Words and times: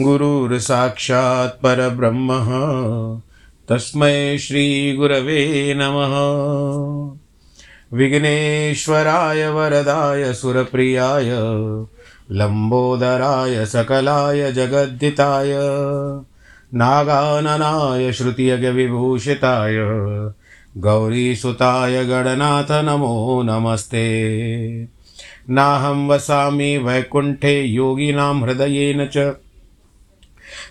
गुरुर्साक्षात् 0.00 1.62
परब्रह्मः। 1.62 2.46
तस्मै 3.68 4.38
श्रीगुरवे 4.38 5.74
नमः। 5.76 6.14
विघ्नेश्वराय 7.98 9.48
वरदाय 9.48 10.32
सुरप्रियाय, 10.32 11.30
लम्बोदराय 12.30 13.66
सकलाय 13.66 14.52
जगद्दिताय 14.52 15.52
नागाननाय 16.74 18.12
श्रुतियज्ञविभूषिताय, 18.12 19.74
गौरीसुताय 20.76 22.04
गणनाथ 22.04 22.84
नमो 22.84 23.42
नमस्ते। 23.42 24.24
नाहं 25.50 26.08
वसामि 26.08 26.78
वैकुण्ठे 26.78 27.62
योगिनां 27.62 28.42
हृदयेन 28.42 29.08
च 29.16 29.36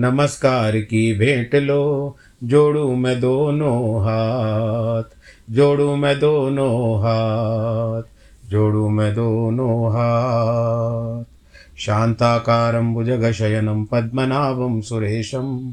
नमस्कार 0.00 0.76
की 0.76 1.18
भेंट 1.18 1.54
लो, 1.54 2.16
जोड़ू 2.44 2.94
मैं 2.94 3.20
दोनों 3.20 4.00
हाथ, 4.00 5.02
जोड़ू 5.50 5.96
मैं 5.96 6.20
दोनों 6.20 6.98
हाथ, 6.98 8.02
जोड़ू 8.50 8.88
मैं 8.88 9.14
दोनों 9.14 9.88
हाथ। 9.90 11.24
शान्ताकारं 11.78 12.94
भुजगशयनं, 12.94 13.84
पद्मनाभं 13.84 14.80
सुरेशं 14.80 15.72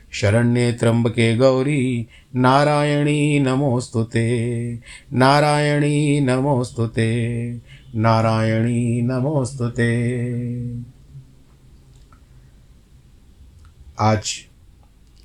शरण्ये 0.11 0.73
त्र्यम्बके 0.73 1.37
गौरी, 1.37 2.07
नारायणी 2.35 3.39
नमोऽस्तु 3.39 4.03
ते। 4.03 4.75
नारायणी 5.13 6.19
नमोऽस्तु 6.19 6.87
ते। 6.87 7.53
नारायणी 7.95 9.01
नमोऽस्तु 9.01 9.69
ते। 9.69 10.91
आज 13.99 14.33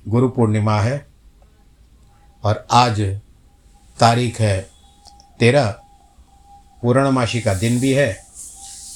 गुरु 0.07 0.29
पूर्णिमा 0.29 0.79
है 0.79 1.07
और 2.43 2.67
आज 2.71 3.01
तारीख 3.99 4.41
है 4.41 4.69
तेरह, 5.39 5.65
पूर्णमासी 6.81 7.41
का 7.41 7.53
दिन 7.53 7.79
भी 7.79 7.93
है। 7.93 8.17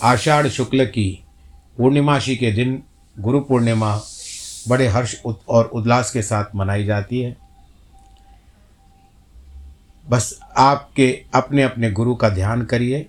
आषाढ़ 0.03 0.47
शुक्ल 0.47 0.85
की 0.85 1.23
पूर्णिमासी 1.78 2.35
के 2.35 2.52
दिन 2.52 2.84
गुरु 3.19 3.40
पूर्णिमा 3.40 4.02
बड़े 4.68 4.88
हर्ष 4.88 5.22
और 5.50 5.66
उल्लास 5.66 6.12
के 6.12 6.22
साथ 6.22 6.46
मनाई 6.56 6.86
जाती 6.86 7.22
है। 7.22 7.38
बस 10.10 10.40
आपके 10.58 11.26
अपने 11.34 11.64
अपने 11.64 11.92
गुरु 11.92 12.16
का 12.16 12.30
ध्यान 12.30 12.66
करिए। 12.66 13.06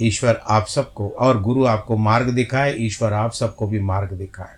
ईश्वर 0.00 0.40
आप 0.48 0.66
सबको 0.66 1.08
और 1.08 1.42
गुरु 1.42 1.66
आपको 1.66 1.96
मार्ग 1.96 2.28
दिखाए, 2.28 2.74
ईश्वर 2.78 3.12
आप 3.12 3.32
सबको 3.32 3.66
भी 3.66 3.80
मार्ग 3.80 4.12
दिखाए। 4.12 4.56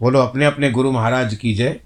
बोलो 0.00 0.18
अपने 0.18 0.44
अपने 0.44 0.70
गुरु 0.70 0.92
महाराज 0.92 1.34
की 1.34 1.54
जय। 1.54 1.80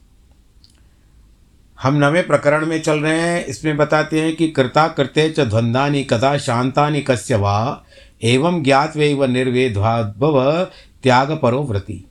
हम 1.83 1.95
नवे 1.95 2.23
प्रकरण 2.23 2.67
में 2.67 2.83
चल 2.83 3.01
रहे 3.01 3.21
हैं। 3.21 3.45
इसमें 3.45 3.77
बताते 3.77 4.21
हैं 4.21 4.37
कि 4.37 4.49
कृता 4.49 4.89
कृत्य 4.89 5.31
च 5.31 5.41
ध्वंदानी 5.41 6.05
कदा 6.05 6.39
शांतानि 6.39 7.03
कस्य 7.03 7.37
वा, 7.37 7.85
एवं 8.23 8.63
ज्ञात 8.63 8.97
वे 8.97 9.15
व 9.15 9.25
निर्वेद्वाद्भव 9.25 10.65
त्याग 11.03 11.39
परो 11.43 11.63
व्रति 11.63 12.05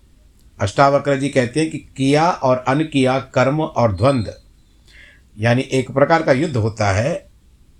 अष्टावक्र 0.61 1.17
जी 1.17 1.29
कहते 1.29 1.59
हैं 1.59 1.71
कि 1.71 1.77
किया 1.77 2.29
और 2.29 2.57
अन 2.57 2.83
किया 2.83 3.19
कर्म 3.19 3.61
और 3.61 3.95
द्वंद्व 3.95 4.33
यानी 5.39 5.61
एक 5.61 5.91
प्रकार 5.91 6.23
का 6.23 6.31
युद्ध 6.31 6.55
होता 6.57 6.91
है। 6.91 7.27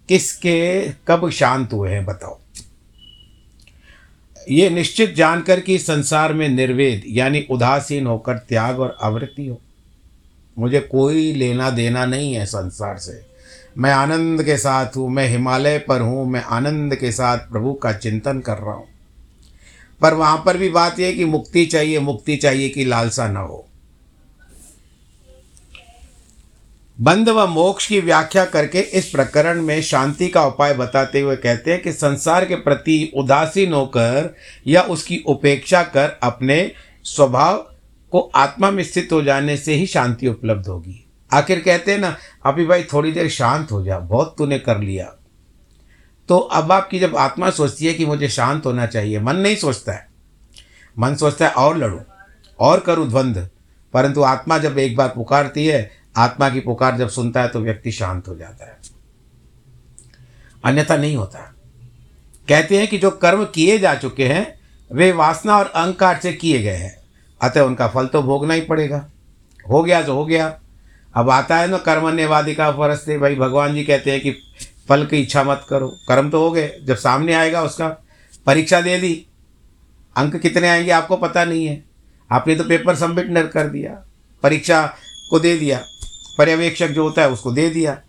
किसके, 0.10 0.90
कब 0.90 1.30
शांत 1.30 1.74
हुए 1.74 1.90
हैं 1.90 2.06
बताओ। 2.06 2.40
ये 4.50 4.70
निश्चित 4.70 5.16
जानकर 5.16 5.60
कि 5.60 5.80
संसार 5.80 6.34
में 6.34 6.50
निर्वेद, 6.50 7.04
यानी 7.08 7.48
उदासीन 7.50 8.08
होकर 8.08 8.38
त्याग 8.38 8.80
और 8.80 8.98
आवृत्ति 9.02 9.48
हो। 9.48 9.62
मुझे 10.60 10.80
कोई 10.80 11.34
लेना 11.34 11.70
देना 11.70 12.06
नहीं 12.06 12.34
है 12.34 12.46
संसार 12.46 12.98
से। 12.98 13.26
मैं 13.78 13.92
आनंद 13.92 14.44
के 14.44 14.58
साथ 14.58 14.98
हूँ, 14.98 15.10
मैं 15.10 15.28
हिमालय 15.28 15.80
पर 15.80 16.02
हूँ, 16.02 16.30
मैं 16.30 16.44
आनंद 16.44 16.96
के 16.96 17.12
साथ 17.12 17.38
प्रभु 17.38 17.74
का 17.74 17.94
चिंतन 17.94 18.40
कर 18.40 18.58
रहा 18.58 18.74
हूँ। 18.74 18.88
पर 20.02 20.14
वहाँ 20.14 20.44
पर 20.46 20.58
भी 20.58 20.70
बात 20.70 21.00
यह 21.00 21.16
कि 21.16 21.26
मुक्ति 21.26 21.66
चाहिए 21.66 22.00
मुक्ति 22.00 22.36
चाहिए 22.36 22.70
कि 22.70 22.86
लालसा 22.86 23.28
न 23.28 23.38
हो। 23.38 23.66
बंध 27.02 27.30
व 27.30 27.48
मोक्ष 27.48 27.88
की 27.88 28.00
व्याख्या 28.00 28.46
करके 28.46 28.80
इस 28.80 29.10
प्रकरण 29.10 29.62
में 29.62 29.82
शांति 29.82 30.28
का 30.28 30.46
उपाय 30.46 30.74
बताते 30.74 31.22
हुए 31.22 31.36
कहते 31.36 31.72
हैं 31.72 31.82
कि 31.82 31.92
संसार 31.92 32.46
के 32.46 32.56
प्रति 32.56 33.12
उदासीन 33.18 33.74
होकर 33.74 34.36
या 34.68 34.82
उसकी 34.82 35.24
उपेक्षा 35.28 35.84
कर 35.84 36.20
अपने 36.24 36.72
स्वभाव 37.04 37.58
को 38.12 38.32
आत्मा 38.36 38.72
में 38.72 38.84
स्थित 38.84 39.10
हो 39.12 39.22
जाने 39.22 39.58
से 39.58 39.74
ही 39.74 39.86
शांति 39.88 40.28
उपलब्ध 40.28 40.68
होगी। 40.68 41.06
आखिर 41.34 41.60
कहते 41.60 41.92
हैं 41.92 42.00
ना, 42.00 42.18
अभी 42.46 42.66
भाई 42.66 42.84
थोड़ी 42.84 43.12
देर 43.12 43.30
शांत 43.30 43.72
हो 43.72 43.84
जा, 43.84 44.00
बहुत 44.00 44.36
तूने 44.38 44.60
कर 44.60 44.80
लिया। 44.80 45.16
तो 46.30 46.38
अब 46.38 46.72
आपकी 46.72 47.00
जब 47.00 47.18
आत्मा 47.18 47.50
सोचती 47.50 47.86
है 47.86 47.94
कि 47.94 48.06
मुझे 48.06 48.30
शांत 48.30 48.66
होना 48.66 48.86
चाहिए, 48.86 49.20
मन 49.20 49.36
नहीं 49.36 49.56
सोचता 49.56 49.94
है। 49.94 50.08
मन 51.00 51.16
सोचता 51.16 51.48
है, 51.48 51.52
और 51.52 51.78
लड़ूं, 51.78 52.00
और 52.60 52.80
करूँ 52.80 53.10
द्वंद्व 53.10 53.48
परंतु 53.94 54.24
आत्मा 54.24 54.58
जब 54.58 54.78
एक 54.78 54.96
बार 54.96 55.10
पुकारती 55.10 55.68
है, 55.68 55.92
आत्मा 56.18 56.50
की 56.50 56.60
पुकार 56.60 56.98
जब 56.98 57.10
सुनता 57.10 57.42
है 57.42 57.48
तो 57.48 57.60
व्यक्ति 57.60 57.92
शांत 57.92 58.28
हो 58.28 58.36
जाता 58.36 58.66
है। 58.66 58.78
अन्यथा 60.66 60.98
नहीं 60.98 61.16
होता। 61.16 61.56
कहते 62.48 62.78
हैं 62.78 62.88
कि 62.88 62.98
जो 62.98 63.12
कर्म 63.12 63.46
किए 63.46 63.78
जा 63.80 63.96
चुके 63.96 64.26
हैं, 64.26 64.60
वे 64.92 65.12
वासना 65.12 65.58
और 65.58 65.66
अहंकार 65.66 66.20
से 66.20 66.34
किए 66.34 66.62
गए 66.62 66.76
हैं। 66.76 66.98
अतः 67.42 67.62
उनका 67.62 67.88
फल 67.88 68.08
तो 68.08 68.22
भोगना 68.22 68.54
ही 68.54 68.62
पड़ेगा। 68.62 69.10
हो 69.70 69.84
गया 69.84 70.02
तो 70.02 70.16
हो 70.16 70.26
गया। 70.26 70.60
अब 71.16 71.30
आता 71.30 71.58
है 71.58 71.68
ना 71.68 71.78
कर्मण्यवादी 71.78 72.56
का 72.56 72.72
फ़र्ज़ 72.72 73.00
से, 73.00 73.18
भाई 73.18 73.36
भगवान 73.36 73.76
जी 73.76 73.84
कहते 73.84 74.12
हैं 74.12 74.22
कि 74.22 74.36
फल 74.90 75.06
की 75.06 75.18
इच्छा 75.18 75.44
मत 75.44 75.66
करो। 75.70 75.88
कर्म 76.08 76.30
तो 76.30 76.40
हो 76.40 76.52
गए। 76.52 76.80
जब 76.84 76.96
सामने 76.96 77.34
आएगा 77.34 77.62
उसका 77.62 77.88
परीक्षा 78.46 78.82
दे 78.82 78.98
दी। 78.98 79.26
अंक 80.18 80.36
कितने 80.36 80.70
आएँगे 80.70 80.92
आपको 80.92 81.18
पता 81.18 81.46
नहीं 81.46 81.66
है। 81.66 81.86
आपने 82.32 82.56
तो 82.56 82.64
पेपर 82.64 82.96
सबमिट 82.96 83.26
न 83.30 83.48
कर 83.48 83.68
दिया। 83.68 84.06
परीक्षा 84.44 84.96
को 85.30 85.40
दे 85.40 85.58
दिया। 85.58 85.86
पर्यवेक्षक 86.38 86.88
जो 86.88 87.04
होता 87.04 87.22
है 87.22 87.30
उसको 87.30 87.52
दे 87.52 87.70
दिया। 87.70 88.02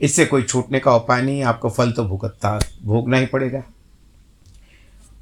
इससे 0.00 0.26
कोई 0.26 0.42
छूटने 0.42 0.80
का 0.80 0.96
उपाय 0.96 1.22
नहीं 1.22 1.42
आपको 1.42 1.70
फल 1.70 1.92
तो 1.92 2.04
भुगतता, 2.04 2.60
भोगना 2.82 3.16
ही 3.16 3.26
पड़ेगा। 3.26 3.62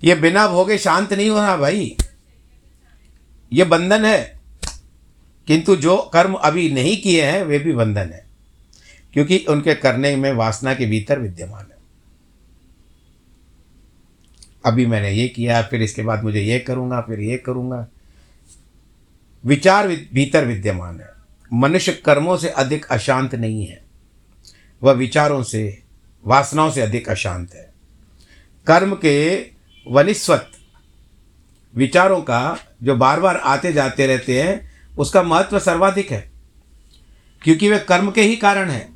ये 0.05 0.15
बिना 0.15 0.49
भोगे 0.49 0.79
शांत 0.79 1.13
नहीं 1.13 1.31
होना 1.31 1.57
भाई। 1.57 1.97
ये 3.53 3.65
बंधन 3.65 4.05
है। 4.05 4.41
किंतु 5.47 5.77
जो 5.77 6.11
कर्म 6.13 6.35
अभी 6.35 6.71
नहीं 6.73 7.03
किए 7.03 7.25
हैं, 7.25 7.43
वे 7.43 7.59
भी 7.59 7.73
बंधन 7.73 8.11
है। 8.11 8.22
क्योंकि 9.13 9.45
उनके 9.49 9.75
करने 9.75 10.17
में 10.17 10.33
वासना 10.33 10.75
के 10.75 10.87
भीतर 10.87 11.19
विद्यमान 11.19 11.63
है। 11.63 11.83
अभी 14.65 14.87
मैंने 14.87 15.11
ये 15.11 15.29
किया, 15.29 15.63
फिर 15.63 15.83
इसके 15.83 16.03
बाद 16.03 16.25
मुझे 16.25 16.41
ये 16.41 16.59
करूँगा, 16.59 17.01
फिर 17.01 17.21
ये 17.21 17.37
करूँगा। 17.37 17.89
विचार 19.45 19.89
भीतर 19.89 20.45
विद्यमान 20.45 21.01
है। 21.01 21.09
मनुष्य 21.53 21.93
कर्मों 21.93 22.37
से 22.37 22.49
अधिक 22.49 22.85
अशांत 22.85 23.35
नहीं 23.35 23.67
है। 23.67 23.85
वह 24.83 24.93
विचारों 24.93 25.43
से, 25.43 25.83
वासनाओं 26.27 26.71
से 26.71 26.81
अधिक 26.81 27.09
अशांत 27.09 27.55
है। 27.55 27.73
कर्म 28.67 28.95
के 28.95 29.47
वनिस्वत 29.89 30.51
विचारों 31.77 32.21
का 32.21 32.59
जो 32.83 32.97
बार 32.97 33.21
बार 33.21 33.37
आते 33.37 33.73
जाते 33.73 34.07
रहते 34.07 34.43
हैं, 34.43 34.73
उसका 34.99 35.23
महत्व 35.23 35.59
सर्वाधिक 35.59 36.11
है। 36.11 36.31
क्योंकि 37.43 37.71
वे 37.71 37.79
कर्म 37.79 38.11
के 38.11 38.23
ही 38.23 38.37
कारण 38.37 38.71
है। 38.71 38.92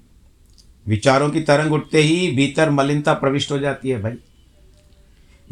विचारों 0.88 1.30
की 1.30 1.40
तरंग 1.40 1.72
उठते 1.72 1.98
ही 1.98 2.30
भीतर 2.30 2.70
मलिनता 2.70 3.14
प्रविष्ट 3.14 3.52
हो 3.52 3.58
जाती 3.58 3.88
है 3.88 4.02
भाई। 4.02 4.12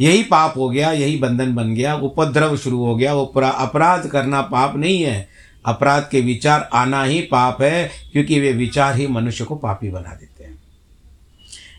यही 0.00 0.22
पाप 0.22 0.54
हो 0.56 0.70
गया, 0.70 0.92
यही 0.92 1.16
बंधन 1.16 1.54
बन 1.54 1.74
गया, 1.74 1.94
उपद्रव 1.94 2.56
शुरू 2.56 2.84
हो 2.84 2.96
गया, 2.96 3.14
वो 3.14 3.24
अपराध 3.58 4.06
करना 4.06 4.42
पाप 4.42 4.76
नहीं 4.76 5.02
है। 5.02 5.28
अपराध 5.66 6.08
के 6.10 6.20
विचार 6.20 6.70
आना 6.72 7.04
ही 7.04 7.20
पाप 7.20 7.62
है, 7.62 7.90
क्योंकि 8.12 8.40
वे 8.40 8.52
विचार 8.52 8.96
ही 8.96 9.06
मनुष्य 9.06 9.44
को 9.44 9.54
पापी 9.54 9.90
बना 9.90 10.14
देते 10.14 10.44
हैं। 10.44 10.62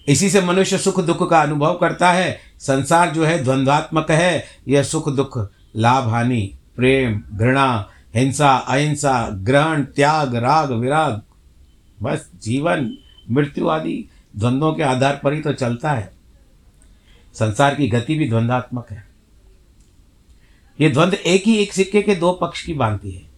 इसी 0.07 0.29
से 0.29 0.41
मनुष्य 0.41 0.77
सुख 0.77 0.99
दुख 0.99 1.29
का 1.29 1.41
अनुभव 1.41 1.73
करता 1.73 2.11
है। 2.11 2.39
संसार 2.59 3.09
जो 3.09 3.25
है 3.25 3.43
द्वंद्वात्मक 3.43 4.11
है। 4.11 4.45
यह 4.67 4.83
सुख 4.83 5.09
दुख, 5.09 5.49
लाभ, 5.75 6.09
हानि, 6.09 6.53
प्रेम, 6.75 7.23
घृणा, 7.33 7.89
हिंसा, 8.15 8.55
अहिंसा, 8.55 9.29
ग्रहण, 9.31 9.83
त्याग, 9.83 10.35
राग, 10.35 10.71
विराग, 10.71 11.21
बस 12.01 12.29
जीवन। 12.43 12.97
मृत्यु 13.31 13.67
आदि 13.67 14.09
द्वंद्वों 14.35 14.73
के 14.73 14.83
आधार 14.83 15.21
पर 15.23 15.33
ही 15.33 15.41
तो 15.41 15.53
चलता 15.53 15.91
है। 15.91 16.13
संसार 17.33 17.75
की 17.75 17.87
गति 17.87 18.15
भी 18.15 18.29
द्वंद्वात्मक 18.29 18.87
है। 18.91 19.07
ये 20.81 20.89
द्वंद्व 20.89 21.17
एक 21.17 21.43
ही 21.43 21.57
एक 21.57 21.73
सिक्के 21.73 22.01
के 22.01 22.15
दो 22.15 22.33
पक्ष 22.33 22.65
की 22.65 22.73
बांधती 22.73 23.11
है। 23.11 23.35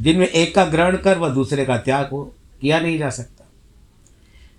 जिनमें 0.00 0.26
एक 0.26 0.54
का 0.54 0.64
ग्रहण 0.64 0.96
कर 0.96 1.18
व 1.18 1.30
दूसरे 1.30 1.64
का 1.64 1.78
त्याग 1.78 2.10
हो, 2.10 2.34
किया 2.60 2.80
नहीं 2.80 2.98
जा 2.98 3.10
सकता। 3.10 3.48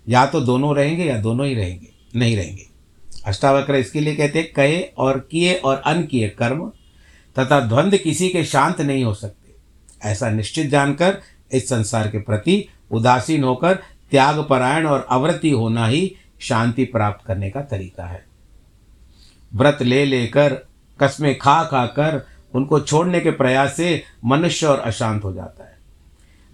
या 0.08 0.26
तो 0.26 0.40
दोनों 0.40 0.76
रहेंगे 0.76 1.04
या 1.04 1.18
दोनों 1.18 1.46
ही 1.46 1.54
रहेंगे, 1.54 1.88
नहीं 2.16 2.36
रहेंगे। 2.36 2.66
अष्टावक्र 3.26 3.74
इसके 3.74 4.00
लिए 4.00 4.16
कहते 4.16 4.38
हैं, 4.38 4.52
कहे 4.52 4.82
और 4.82 5.28
किए 5.30 5.54
और 5.54 5.76
अन 5.76 6.02
किए 6.02 6.28
कर्म, 6.28 6.72
तथा 7.38 7.60
द्वंद्व 7.60 7.96
किसी 7.96 8.28
के 8.28 8.44
शांत 8.44 8.80
नहीं 8.80 9.04
हो 9.04 9.14
सकते। 9.14 9.54
ऐसा 10.08 10.30
निश्चित 10.30 10.66
जानकर 10.66 11.22
इस 11.52 11.68
संसार 11.68 12.08
के 12.08 12.18
प्रति 12.18 12.68
उदासीन 12.90 13.44
होकर 13.44 13.78
त्याग 14.12 14.38
परायण 14.50 14.86
और 14.86 15.06
अवृत्ति 15.10 15.50
होना 15.50 15.86
ही 15.86 16.16
शांति 16.40 16.84
प्राप्त 16.84 17.26
करने 17.26 17.50
का 17.50 17.60
तरीका 17.62 18.06
है। 18.06 18.24
व्रत 19.52 19.82
ले 19.82 20.04
लेकर, 20.04 20.54
कस्में 21.00 21.36
खा 21.38 21.62
खा 21.64 21.84
कर, 21.88 22.24
उनको 22.54 22.80
छोड़ने 22.80 23.20
के 23.20 23.30
प्रयास 23.30 23.76
से 23.76 24.02
मनुष्य 24.24 24.66
और 24.66 24.78
अशांत 24.78 25.24
हो 25.24 25.32
जाता 25.32 25.64
है। 25.64 25.72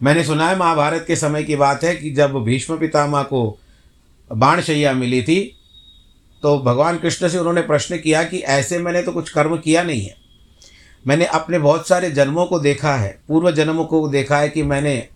मैंने 0.01 0.25
सुना 0.25 0.49
है 0.49 0.57
महाभारत 0.59 1.05
के 1.07 1.17
समय 1.17 1.43
की 1.45 1.57
बात 1.57 1.85
है 1.85 1.95
कि 1.97 2.11
जब 2.11 2.35
भीष्म 2.45 2.79
पितामह 2.79 3.23
को 3.23 3.59
बाणशैया 4.31 4.93
मिली 4.93 5.23
थी 5.23 5.41
तो 6.43 6.59
भगवान 6.59 6.99
कृष्ण 6.99 7.29
से 7.29 7.39
उन्होंने 7.39 7.63
प्रश्न 7.63 7.99
किया 7.99 8.23
कि 8.23 8.39
ऐसे 8.39 8.79
मैंने 8.79 9.03
तो 9.03 9.13
कुछ 9.13 9.31
कर्म 9.31 9.57
किया 9.57 9.83
नहीं 9.83 10.03
है। 10.03 10.15
मैंने 11.05 11.25
अपने 11.25 11.59
बहुत 11.59 11.89
सारे 11.89 12.11
जन्मों 12.11 12.47
को 12.47 12.59
देखा 12.59 12.95
है, 12.97 13.19
पूर्व 13.29 13.51
जन्मों 13.51 13.85
को 13.85 14.09
देखा 14.09 14.39
है 14.39 14.49
कि 14.49 14.63
मैंने 14.63 15.09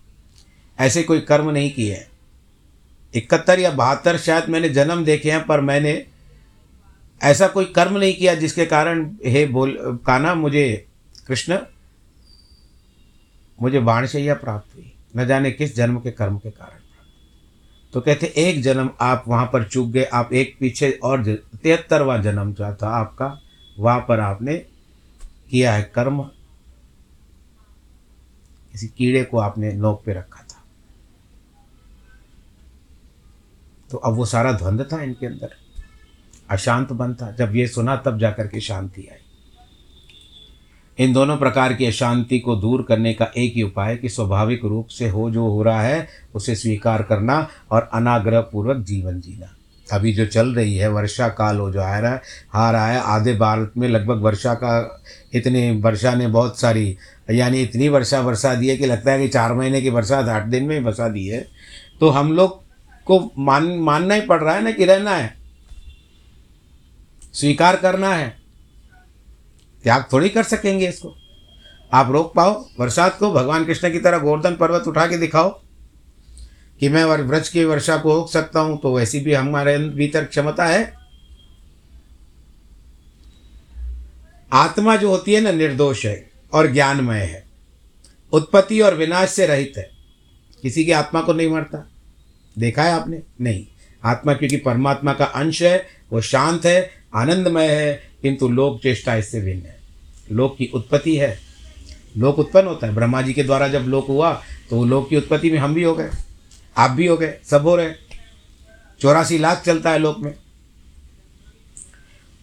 ऐसे 0.79 1.03
कोई 1.03 1.19
कर्म 1.19 1.49
नहीं 1.49 1.71
किए 1.71 1.93
हैं। 1.93 2.07
इकहत्तर 3.15 3.59
या 3.59 3.71
बहत्तर 3.73 4.17
शायद 4.17 4.49
मैंने 4.49 4.69
जन्म 4.69 5.03
देखे 5.05 5.31
हैं, 5.31 5.45
पर 5.45 5.61
मैंने 5.61 6.05
ऐसा 7.21 7.47
कोई 7.47 7.65
कर्म 7.65 7.97
नहीं 7.97 8.13
किया 8.13 8.33
जिसके 8.35 8.65
कारण, 8.65 9.05
हे 9.25 9.45
बोल 9.47 9.77
काना 10.05 10.33
मुझे 10.35 10.85
कृष्ण, 11.27 11.57
मुझे 13.59 13.79
बाणशैया 13.81 14.33
प्राप्त 14.35 14.75
हुई। 14.75 14.91
न 15.15 15.25
जाने 15.27 15.51
किस 15.51 15.75
जन्म 15.75 15.99
के 15.99 16.11
कर्म 16.11 16.37
के 16.37 16.49
कारण 16.51 16.83
तो 17.93 18.01
कहते, 18.01 18.27
एक 18.27 18.61
जन्म 18.61 18.89
आप 19.01 19.23
वहाँ 19.27 19.45
पर 19.53 19.63
चूक 19.63 19.89
गए, 19.89 20.03
आप 20.03 20.33
एक 20.33 20.55
पीछे 20.59 20.89
और 21.03 21.23
तिहत्तरवा 21.55 22.17
जन्म 22.17 22.51
जो 22.53 22.73
था 22.73 22.89
आपका, 22.91 23.27
वहाँ 23.77 23.99
पर 23.99 24.19
आपने 24.19 24.57
किया 25.51 25.73
है 25.73 25.83
कर्म। 25.95 26.21
किसी 28.73 28.87
कीड़े 28.87 29.23
को 29.23 29.37
आपने 29.39 29.71
नोक 29.73 30.03
पे 30.05 30.13
रखा 30.13 30.41
था 30.41 30.63
तो 33.91 33.97
अब 33.97 34.13
वो 34.13 34.25
सारा 34.25 34.51
द्वंद्व 34.51 34.83
था 34.83 35.03
इनके 35.03 35.25
अंदर। 35.25 35.49
अशांत 36.49 36.91
बनता 36.91 37.31
जब 37.31 37.55
ये 37.55 37.67
सुना, 37.67 37.95
तब 37.95 38.19
जाकर 38.19 38.47
के 38.47 38.59
शांति 38.59 39.07
आई। 39.11 39.17
इन 41.05 41.13
दोनों 41.13 41.37
प्रकार 41.37 41.73
की 41.73 41.85
अशांति 41.85 42.39
को 42.39 42.55
दूर 42.55 42.85
करने 42.87 43.13
का 43.13 43.31
एक 43.37 43.53
ही 43.53 43.63
उपाय 43.63 43.95
कि 43.95 44.09
स्वाभाविक 44.09 44.65
रूप 44.65 44.87
से 44.87 45.09
हो 45.09 45.31
जो 45.31 45.47
हो 45.47 45.63
रहा 45.63 45.81
है, 45.81 46.07
उसे 46.35 46.55
स्वीकार 46.55 47.03
करना 47.03 47.47
और 47.71 47.89
अनाग्रह 47.93 48.41
पूर्वक 48.41 48.77
जीवन 48.77 49.21
जीना। 49.21 49.55
अभी 49.91 50.13
जो 50.13 50.25
चल 50.25 50.55
रही 50.55 50.75
है, 50.75 50.89
वर्षा 50.89 51.27
काल 51.27 51.57
हो 51.57 51.71
जो 51.71 51.81
आ 51.81 51.99
रहा 51.99 52.13
है, 52.13 52.21
आ 52.53 52.71
रहा 52.71 52.87
है, 52.87 52.99
आधे 52.99 53.33
भारत 53.33 53.73
में 53.77 53.89
लगभग 53.89 54.21
वर्षा 54.21 54.53
का, 54.53 55.01
इतनी, 55.33 55.81
वर्षा 55.81 56.15
ने 56.15 56.27
बहुत 56.27 56.59
सारी, 56.59 56.97
यानी 57.31 57.61
इतनी 57.61 57.89
वर्षा 57.89 58.19
वर्षा 58.19 58.55
दी 58.55 58.67
है 58.67 58.77
कि 58.77 58.85
लगता 58.85 59.11
है 59.11 59.19
कि 59.19 59.27
चार 59.27 59.53
महीने 59.53 59.81
की 59.81 59.89
बरसात 59.89 60.25
आठ 60.25 60.45
दिन 60.45 60.63
में 60.63 60.79
ही 60.79 60.85
बरसा 60.85 61.09
दी 61.09 61.27
है। 61.27 61.47
तो 61.99 62.09
हम 62.09 62.33
लोग 62.33 62.64
को 63.05 63.31
मान, 63.37 63.67
मानना 63.79 64.13
ही 64.13 64.21
पड़ 64.21 64.41
रहा 64.43 64.55
है 64.55 64.63
ना 64.63 64.71
कि 64.71 64.85
रहना 64.85 65.15
है। 65.15 65.37
स्वीकार 67.33 67.75
करना 67.75 68.13
है। 68.15 68.37
त्याग 69.83 70.05
थोड़ी 70.13 70.29
कर 70.29 70.43
सकेंगे 70.43 70.87
इसको। 70.89 71.15
आप 71.93 72.11
रोक 72.11 72.33
पाओ 72.35 72.53
बरसात 72.79 73.17
को, 73.19 73.31
भगवान 73.31 73.65
कृष्ण 73.65 73.91
की 73.91 73.99
तरह 73.99 74.17
गोवर्धन 74.17 74.55
पर्वत 74.55 74.87
उठा 74.87 75.07
के 75.07 75.17
दिखाओ 75.17 75.49
कि 76.79 76.89
मैं 76.89 77.05
व्रज 77.05 77.49
की 77.49 77.63
वर्षा 77.65 77.97
को 77.97 78.13
रोक 78.13 78.29
सकता 78.29 78.59
हूँ 78.59 78.77
तो 78.77 78.95
वैसी 78.95 79.19
भी 79.19 79.33
हमारे 79.33 79.77
भीतर 79.77 80.25
क्षमता 80.25 80.65
है। 80.65 80.93
आत्मा 84.53 84.95
जो 84.95 85.09
होती 85.09 85.33
है 85.33 85.41
ना, 85.41 85.51
निर्दोष 85.51 86.05
है 86.05 86.31
और 86.53 86.67
ज्ञानमय 86.67 87.19
है। 87.19 87.43
उत्पत्ति 88.33 88.81
और 88.81 88.95
विनाश 88.95 89.29
से 89.29 89.47
रहित 89.47 89.73
है। 89.77 89.89
किसी 90.61 90.85
की 90.85 90.91
आत्मा 90.91 91.21
को 91.21 91.33
नहीं 91.33 91.49
मरता। 91.49 91.89
देखा 92.59 92.83
है 92.83 92.91
आपने? 92.91 93.21
नहीं। 93.41 93.65
आत्मा 94.03 94.33
क्योंकि 94.33 94.57
परमात्मा 94.57 95.13
का 95.13 95.25
अंश 95.25 95.61
है, 95.61 95.87
वो 96.13 96.21
शांत 96.21 96.65
है, 96.65 96.91
आनंदमय 97.15 97.67
है, 97.67 98.09
किंतु 98.21 98.49
लोक 98.49 98.81
चेष्टा 98.83 99.15
इससे 99.15 99.41
भिन्न 99.41 99.65
है। 99.65 99.79
लोक 100.31 100.57
की 100.57 100.71
उत्पत्ति 100.73 101.17
है। 101.17 101.39
लोक 102.17 102.39
उत्पन्न 102.39 102.67
होता 102.67 102.87
है। 102.87 102.95
ब्रह्मा 102.95 103.21
जी 103.21 103.33
के 103.33 103.43
द्वारा 103.43 103.67
जब 103.67 103.79
लोक 103.79 104.07
हुआ 104.07 104.41
तो 104.69 104.85
लोक 104.85 105.09
की 105.09 105.17
उत्पत्ति 105.17 105.51
में 105.51 105.57
हम 105.59 105.73
भी 105.73 105.83
हो 105.83 105.95
गए। 105.95 106.09
आप 106.77 106.91
भी 106.91 107.07
हो 107.07 107.17
गए। 107.17 107.39
सब 107.43 107.61
हो 107.61 107.75
रहे 107.75 107.91
चौरासी 109.01 109.37
लाख 109.37 109.63
चलता 109.65 109.91
है 109.91 109.99
लोक 109.99 110.19
में। 110.19 110.35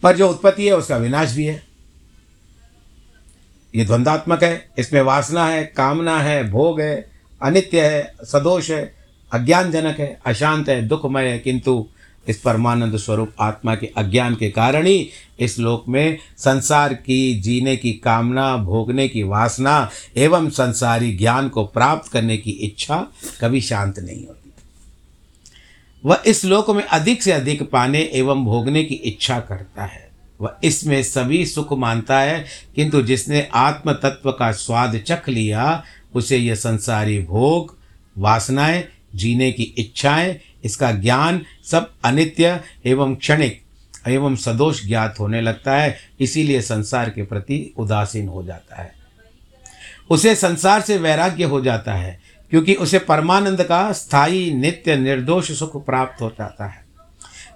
पर 0.03 0.17
जो 0.17 0.29
उत्पत्ति 0.29 0.65
है, 0.65 0.75
उसका 0.77 0.97
विनाश 0.97 1.31
भी 1.31 1.45
है। 1.45 1.63
ये 3.75 3.85
द्वंद्वात्मक 3.85 4.43
है। 4.43 4.69
इसमें 4.77 5.01
वासना 5.01 5.47
है, 5.47 5.63
कामना 5.63 6.19
है, 6.19 6.49
भोग 6.49 6.81
है, 6.81 7.09
अनित्य 7.43 7.87
है, 7.87 8.13
सदोष 8.23 8.71
है। 8.71 9.02
अज्ञानजनक 9.33 9.99
है, 9.99 10.19
अशांत 10.25 10.69
है, 10.69 10.87
दुखमय 10.87 11.27
है, 11.27 11.39
किंतु 11.39 11.87
इस 12.27 12.39
परमानंद 12.39 12.97
स्वरूप 12.97 13.33
आत्मा 13.39 13.75
के 13.75 13.85
अज्ञान 13.97 14.35
के 14.35 14.49
कारण 14.49 14.85
ही 14.85 15.09
इस 15.39 15.59
लोक 15.59 15.85
में 15.89 16.17
संसार 16.37 16.93
की, 16.93 17.39
जीने 17.39 17.75
की 17.75 17.93
कामना, 17.93 18.57
भोगने 18.57 19.07
की 19.07 19.23
वासना 19.23 19.89
एवं 20.17 20.49
संसारी 20.49 21.17
ज्ञान 21.17 21.49
को 21.49 21.63
प्राप्त 21.63 22.11
करने 22.11 22.37
की 22.37 22.51
इच्छा 22.51 23.07
कभी 23.41 23.61
शांत 23.61 23.99
नहीं 23.99 24.27
होती। 24.27 24.53
वह 26.05 26.23
इस 26.25 26.45
लोक 26.45 26.69
में 26.69 26.83
अधिक 26.83 27.23
से 27.23 27.31
अधिक 27.31 27.69
पाने 27.69 28.09
एवं 28.13 28.45
भोगने 28.45 28.83
की 28.83 28.95
इच्छा 28.95 29.39
करता 29.39 29.83
है। 29.83 30.11
वह 30.41 30.55
इसमें 30.63 31.03
सभी 31.03 31.45
सुख 31.45 31.73
मानता 31.73 32.19
है, 32.19 32.45
किंतु 32.75 33.01
जिसने 33.01 33.49
आत्म 33.53 33.93
तत्व 33.93 34.31
का 34.31 34.51
स्वाद 34.51 34.97
चख 34.97 35.29
लिया, 35.29 35.83
उसे 36.13 36.37
यह 36.37 36.55
संसारी 36.55 37.19
भोग, 37.19 37.77
वासनाएँ 38.17 38.87
जीने 39.15 39.51
की 39.51 39.63
इच्छाएँ, 39.63 40.39
इसका 40.63 40.91
ज्ञान 40.91 41.41
सब 41.71 41.91
अनित्य 42.05 42.59
एवं 42.85 43.15
क्षणिक 43.15 43.61
एवं 44.07 44.35
सदोष 44.35 44.85
ज्ञात 44.85 45.19
होने 45.19 45.41
लगता 45.41 45.75
है। 45.75 45.97
इसीलिए 46.19 46.61
संसार 46.61 47.09
के 47.09 47.23
प्रति 47.23 47.73
उदासीन 47.77 48.27
हो 48.27 48.43
जाता 48.43 48.81
है। 48.81 48.93
उसे 50.09 50.35
संसार 50.35 50.81
से 50.81 50.97
वैराग्य 50.97 51.43
हो 51.43 51.61
जाता 51.61 51.93
है, 51.93 52.19
क्योंकि 52.51 52.73
उसे 52.73 52.99
परमानंद 52.99 53.63
का 53.63 53.91
स्थायी, 53.91 54.53
नित्य, 54.53 54.95
निर्दोष 54.95 55.51
सुख 55.51 55.85
प्राप्त 55.85 56.21
हो 56.21 56.29
जाता 56.29 56.65
है। 56.65 56.85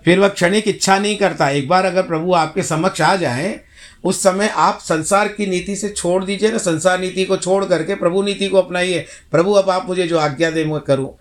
फिर 0.05 0.19
वह 0.19 0.27
क्षणिक 0.27 0.67
इच्छा 0.67 0.99
नहीं 0.99 1.17
करता। 1.17 1.49
एक 1.49 1.67
बार 1.67 1.85
अगर 1.85 2.01
प्रभु 2.01 2.33
आपके 2.33 2.63
समक्ष 2.63 3.01
आ 3.01 3.15
जाए, 3.15 3.59
उस 4.03 4.23
समय 4.23 4.47
आप 4.47 4.79
संसार 4.81 5.27
की 5.27 5.45
नीति 5.45 5.75
से 5.75 5.89
छोड़ 5.89 6.23
दीजिए 6.23 6.51
ना। 6.51 6.57
संसार 6.57 6.99
नीति 6.99 7.25
को 7.25 7.37
छोड़ 7.37 7.65
करके 7.65 7.95
प्रभु 7.95 8.23
नीति 8.23 8.47
को 8.47 8.57
अपनाइए। 8.57 9.05
प्रभु, 9.31 9.51
अब 9.51 9.69
आप 9.69 9.87
मुझे 9.87 10.07
जो 10.07 10.19
आज्ञा 10.19 10.51
दे 10.51 10.65
मैं 10.65 10.79
करूँ। 10.79 11.17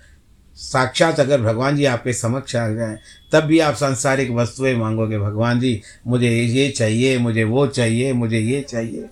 साक्षात 0.56 1.20
अगर 1.20 1.40
भगवान 1.40 1.76
जी 1.76 1.84
आपके 1.84 2.12
समक्ष 2.12 2.56
आ 2.56 2.68
जाए, 2.68 2.98
तब 3.32 3.40
भी 3.40 3.58
आप 3.58 3.74
सांसारिक 3.74 4.30
वस्तुएँ 4.30 4.74
मांगोगे, 4.74 5.18
भगवान 5.18 5.60
जी, 5.60 5.82
मुझे 6.06 6.42
ये 6.42 6.68
चाहिए, 6.68 7.18
मुझे 7.18 7.44
वो 7.44 7.66
चाहिए, 7.66 8.12
मुझे 8.12 8.38
ये 8.38 8.60
चाहिए। 8.60 9.04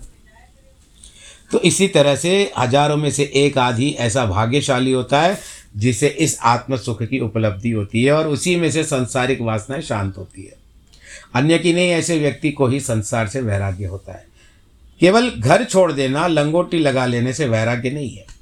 तो 1.51 1.59
इसी 1.59 1.87
तरह 1.87 2.15
से 2.15 2.51
हज़ारों 2.57 2.97
में 2.97 3.11
से 3.11 3.31
एक 3.35 3.57
आधी 3.57 3.89
ऐसा 3.89 4.25
भाग्यशाली 4.25 4.91
होता 4.91 5.21
है, 5.21 5.39
जिसे 5.77 6.07
इस 6.07 6.39
आत्म 6.43 6.77
सुख 6.77 7.03
की 7.03 7.19
उपलब्धि 7.19 7.71
होती 7.71 8.03
है 8.03 8.11
और 8.11 8.27
उसी 8.27 8.55
में 8.55 8.71
से 8.71 8.83
संसारिक 8.83 9.41
वासनाएँ 9.41 9.81
शांत 9.81 10.17
होती 10.17 10.43
है। 10.43 10.53
अन्य 11.35 11.57
की 11.57 11.73
नहीं, 11.73 11.89
ऐसे 11.89 12.19
व्यक्ति 12.19 12.51
को 12.51 12.67
ही 12.67 12.79
संसार 12.79 13.27
से 13.27 13.41
वैराग्य 13.41 13.85
होता 13.85 14.13
है। 14.13 14.25
केवल 14.99 15.29
घर 15.29 15.63
छोड़ 15.63 15.91
देना, 15.91 16.27
लंगोटी 16.27 16.79
लगा 16.79 17.05
लेने 17.05 17.33
से 17.33 17.47
वैराग्य 17.47 17.89
नहीं 17.89 18.09
है। 18.09 18.34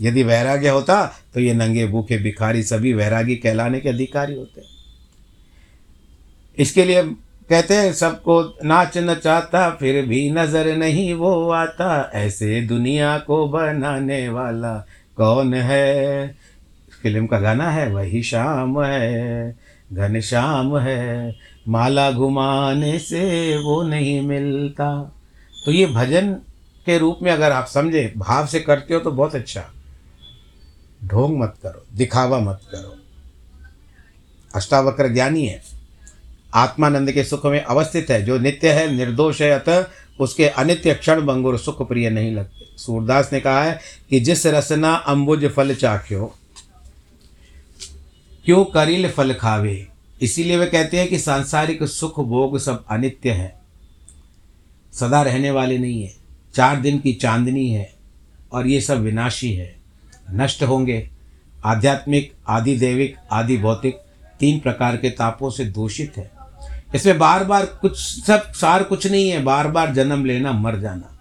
यदि 0.00 0.22
वैराग्य 0.22 0.68
होता 0.68 1.04
तो 1.34 1.40
ये 1.40 1.54
नंगे 1.54 1.86
भूखे 1.86 2.18
भिखारी 2.18 2.62
सभी 2.62 2.92
वैरागी 2.92 3.36
कहलाने 3.36 3.80
के 3.80 3.88
अधिकारी 3.88 4.34
होते। 4.34 4.62
इसके 6.58 6.84
लिए 6.84 7.02
कहते 7.50 7.74
हैं, 7.74 7.92
सबको 7.92 8.40
नाचना 8.64 9.14
चाहता, 9.14 9.70
फिर 9.70 10.06
भी 10.06 10.30
नज़र 10.30 10.76
नहीं 10.76 11.14
वो 11.14 11.50
आता। 11.50 12.10
ऐसे 12.14 12.60
दुनिया 12.60 13.18
को 13.18 13.46
बनाने 13.48 14.28
वाला 14.28 14.74
कौन 15.16 15.54
है? 15.54 16.28
फ़िल्म 17.02 17.26
का 17.26 17.38
गाना 17.38 17.70
है, 17.70 17.88
वही 17.92 18.22
शाम 18.22 18.82
है, 18.82 19.56
घन 19.92 20.20
शाम 20.20 20.76
है। 20.78 21.34
माला 21.68 22.10
घुमाने 22.12 22.98
से 22.98 23.56
वो 23.56 23.82
नहीं 23.82 24.20
मिलता। 24.20 24.90
तो 25.64 25.72
ये 25.72 25.86
भजन 25.86 26.32
के 26.86 26.98
रूप 26.98 27.18
में 27.22 27.32
अगर 27.32 27.52
आप 27.52 27.66
समझे, 27.66 28.12
भाव 28.16 28.46
से 28.46 28.60
करते 28.60 28.94
हो 28.94 29.00
तो 29.00 29.10
बहुत 29.10 29.34
अच्छा। 29.34 29.64
ढोंग 31.04 31.38
मत 31.38 31.54
करो, 31.62 31.96
दिखावा 31.96 32.40
मत 32.40 32.60
करो। 32.72 32.96
अष्टावक्र 34.54 35.08
ज्ञानी 35.08 35.46
है। 35.46 35.62
आत्मानंद 36.54 37.12
के 37.12 37.24
सुख 37.24 37.46
में 37.46 37.64
अवस्थित 37.64 38.10
है, 38.10 38.22
जो 38.22 38.38
नित्य 38.38 38.72
है, 38.72 38.92
निर्दोष 38.92 39.42
है, 39.42 39.50
अतः 39.50 39.86
उसके 40.20 40.48
अनित्य 40.48 40.94
क्षण 40.94 41.20
भंगुर 41.20 41.58
सुख 41.58 41.88
प्रिय 41.88 42.10
नहीं 42.10 42.34
लगते। 42.34 42.78
सूरदास 42.78 43.32
ने 43.32 43.40
कहा 43.40 43.64
है 43.64 43.80
कि 44.10 44.20
जिस 44.20 44.46
रसना 44.46 44.94
अंबुज 44.94 45.46
फल 45.46 45.74
चाख्यो, 45.74 46.34
क्यों 48.44 48.64
करिल 48.64 49.10
फल 49.10 49.34
खावे? 49.34 49.88
इसीलिए 50.22 50.56
वे 50.56 50.66
कहते 50.66 50.98
हैं 50.98 51.08
कि 51.08 51.18
सांसारिक 51.18 51.84
सुख 51.84 52.20
भोग 52.20 52.58
सब 52.58 52.84
अनित्य 52.90 53.30
है। 53.30 53.60
सदा 54.92 55.22
रहने 55.22 55.50
वाले 55.50 55.78
नहीं 55.78 56.02
है। 56.02 56.14
चार 56.54 56.76
दिन 56.76 56.98
की 56.98 57.12
चांदनी 57.12 57.70
है 57.70 57.94
और 58.52 58.66
ये 58.66 58.80
सब 58.80 59.00
विनाशी 59.00 59.52
है। 59.54 59.75
नष्ट 60.30 60.62
होंगे। 60.62 61.10
आध्यात्मिक 61.64 62.32
आदि 62.48 62.76
देविक 62.76 63.16
आदि 63.32 63.56
भौतिक 63.56 63.98
तीन 64.40 64.60
प्रकार 64.60 64.96
के 64.96 65.10
तापों 65.10 65.50
से 65.50 65.64
दूषित 65.64 66.16
है। 66.16 66.30
इसमें 66.94 67.18
बार 67.18 67.44
बार 67.44 67.66
कुछ 67.66 67.98
सब 67.98 68.52
सार 68.52 68.82
कुछ 68.82 69.06
नहीं 69.06 69.30
है। 69.30 69.42
बार 69.42 69.68
बार 69.68 69.94
जन्म 69.94 70.24
लेना, 70.24 70.52
मर 70.52 70.76
जाना। 70.76 71.18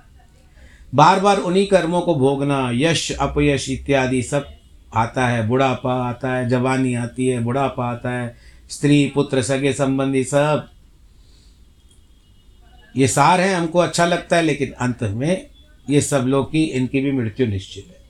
बार 0.96 1.20
बार 1.20 1.38
उन्हीं 1.38 1.68
कर्मों 1.68 2.02
को 2.02 2.16
भोगना, 2.16 2.72
यश, 2.74 3.12
अपयश 3.12 3.70
इत्यादि 3.70 4.22
सब 4.22 4.48
आता 4.96 5.28
है। 5.28 5.48
बुढ़ापा 5.48 6.10
आता 6.10 6.34
है, 6.34 6.50
जवानी 6.50 6.96
आती 6.96 7.28
है, 7.28 7.40
बुढ़ापा 7.40 7.86
आता 7.86 8.10
है, 8.10 8.36
स्त्री, 8.70 9.12
पुत्र, 9.16 9.42
सगे 9.42 9.74
संबंधी 9.74 10.24
सब। 10.24 10.70
ये 12.98 13.08
सार 13.08 13.42
है, 13.42 13.56
हमको 13.56 13.80
अच्छा 13.80 14.06
लगता 14.06 14.36
है, 14.36 14.42
लेकिन 14.42 14.72
अंत 14.72 15.04
में 15.04 15.50
ये 15.90 16.02
सब 16.02 16.24
लोग 16.28 16.52
की 16.52 16.64
इनकी 16.64 17.02
भी 17.02 17.12
मृत्यु 17.12 17.48
निश्चित 17.48 17.88
है। 17.90 18.05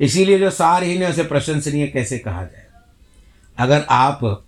इसीलिए 0.00 0.38
जो 0.38 0.50
सारहीन 0.50 1.02
है 1.02 1.10
उसे 1.10 1.22
प्रशंसनीय 1.22 1.86
कैसे 1.86 2.18
कहा 2.18 2.42
जाए? 2.44 2.66
अगर 3.58 3.84
आप 3.90 4.44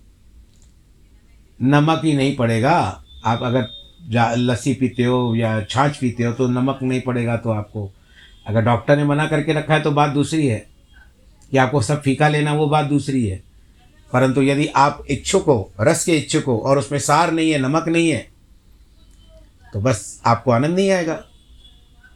नमक 1.61 2.01
ही 2.05 2.13
नहीं 2.13 2.35
पड़ेगा, 2.35 3.03
आप 3.25 3.39
अगर 3.43 3.67
लस्सी 4.37 4.73
पीते 4.73 5.03
हो 5.03 5.35
या 5.35 5.61
छाछ 5.63 5.97
पीते 5.97 6.23
हो 6.23 6.33
तो 6.33 6.47
नमक 6.47 6.79
नहीं 6.83 7.01
पड़ेगा 7.01 7.37
तो 7.37 7.49
आपको, 7.49 7.91
अगर 8.47 8.61
डॉक्टर 8.61 8.97
ने 8.97 9.03
मना 9.03 9.27
करके 9.27 9.53
रखा 9.53 9.73
है 9.73 9.81
तो 9.81 9.91
बात 9.91 10.09
दूसरी 10.09 10.47
है। 10.47 10.65
कि 11.51 11.57
आपको 11.57 11.81
सब 11.81 12.01
फीका 12.01 12.27
लेना, 12.29 12.53
वो 12.53 12.67
बात 12.67 12.85
दूसरी 12.85 13.25
है। 13.27 13.43
परंतु 14.13 14.41
यदि 14.41 14.67
आप 14.67 15.03
इच्छुक 15.09 15.45
हो, 15.45 15.71
रस 15.81 16.05
के 16.05 16.17
इच्छुक 16.17 16.43
हो 16.43 16.57
और 16.57 16.77
उसमें 16.79 16.99
सार 16.99 17.31
नहीं 17.31 17.51
है, 17.51 17.59
नमक 17.59 17.87
नहीं 17.87 18.09
है 18.09 18.27
तो 19.73 19.79
बस 19.81 20.21
आपको 20.25 20.51
आनंद 20.51 20.75
नहीं 20.75 20.91
आएगा। 20.91 21.23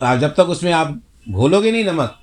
आप 0.01 0.19
जब 0.19 0.29
तक 0.29 0.43
उसमें 0.49 0.71
आप 0.71 0.99
घोलोगे 1.29 1.71
नहीं 1.71 1.85
नमक 1.85 2.19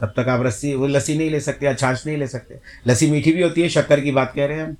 तब 0.00 0.12
तक 0.16 0.28
आप 0.28 0.42
रस्सी, 0.42 0.74
वो 0.74 0.86
लस्सी 0.86 1.18
नहीं 1.18 1.30
ले 1.30 1.40
सकते 1.40 1.66
या 1.66 1.74
छाछ 1.74 2.06
नहीं 2.06 2.16
ले 2.16 2.26
सकते। 2.26 2.54
लस्सी 2.86 3.10
मीठी 3.10 3.32
भी 3.32 3.42
होती 3.42 3.62
है, 3.62 3.68
शक्कर 3.68 4.00
की 4.00 4.10
बात 4.10 4.32
कह 4.36 4.46
रहे 4.46 4.56
हैं 4.56 4.64
हम। 4.64 4.76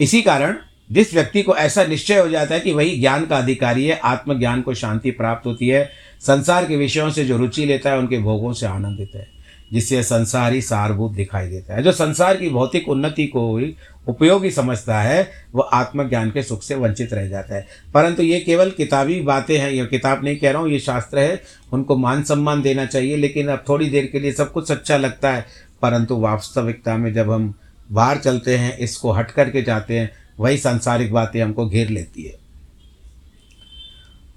इसी 0.00 0.22
कारण 0.22 0.56
जिस 0.92 1.14
व्यक्ति 1.14 1.42
को 1.42 1.56
ऐसा 1.56 1.84
निश्चय 1.84 2.18
हो 2.18 2.28
जाता 2.28 2.54
है 2.54 2.60
कि 2.60 2.72
वही 2.72 3.00
ज्ञान 3.00 3.26
का 3.26 3.38
अधिकारी 3.38 3.86
है, 3.86 3.96
आत्मज्ञान 3.96 4.62
को 4.62 4.74
शांति 4.74 5.10
प्राप्त 5.10 5.46
होती 5.46 5.68
है, 5.68 5.90
संसार 6.20 6.66
के 6.66 6.76
विषयों 6.76 7.10
से 7.10 7.24
जो 7.24 7.36
रुचि 7.36 7.66
लेता 7.66 7.90
है, 7.90 7.98
उनके 7.98 8.18
भोगों 8.18 8.52
से 8.52 8.66
आनंदित 8.66 9.10
है। 9.14 9.33
जिससे 9.72 10.02
संसार 10.02 10.60
सारभूत 10.60 11.12
दिखाई 11.12 11.48
देता 11.48 11.74
है। 11.74 11.82
जो 11.82 11.92
संसार 11.92 12.36
की 12.36 12.48
भौतिक 12.48 12.88
उन्नति 12.88 13.26
को 13.26 13.60
उपयोगी 14.08 14.50
समझता 14.50 15.00
है, 15.00 15.30
वह 15.54 15.64
आत्मज्ञान 15.72 16.30
के 16.30 16.42
सुख 16.42 16.62
से 16.62 16.74
वंचित 16.74 17.12
रह 17.12 17.28
जाता 17.28 17.54
है। 17.54 17.66
परंतु 17.94 18.22
ये 18.22 18.40
केवल 18.40 18.70
किताबी 18.70 19.20
बातें 19.20 19.58
हैं, 19.58 19.70
ये 19.70 19.86
किताब 19.86 20.24
नहीं 20.24 20.36
कह 20.36 20.50
रहा 20.50 20.62
हूँ, 20.62 20.70
ये 20.70 20.78
शास्त्र 20.78 21.18
है। 21.18 21.42
उनको 21.72 21.96
मान 21.96 22.22
सम्मान 22.22 22.62
देना 22.62 22.86
चाहिए, 22.86 23.16
लेकिन 23.16 23.48
अब 23.48 23.64
थोड़ी 23.68 23.90
देर 23.90 24.06
के 24.06 24.20
लिए 24.20 24.32
सब 24.32 24.52
कुछ 24.52 24.70
अच्छा 24.70 24.96
लगता 24.96 25.32
है। 25.32 25.46
परंतु 25.82 26.16
वास्तविकता 26.16 26.96
में 26.96 27.14
जब 27.14 27.30
हम 27.30 27.54
बाहर 27.92 28.18
चलते 28.18 28.56
हैं, 28.56 28.78
इसको 28.78 29.12
हट 29.12 29.30
करके 29.30 29.62
जाते 29.62 29.98
हैं, 29.98 30.10
वही 30.40 30.58
सांसारिक 30.58 31.12
बातें 31.12 31.42
हमको 31.42 31.68
घेर 31.68 31.88
लेती 31.88 32.22
है। 32.22 32.43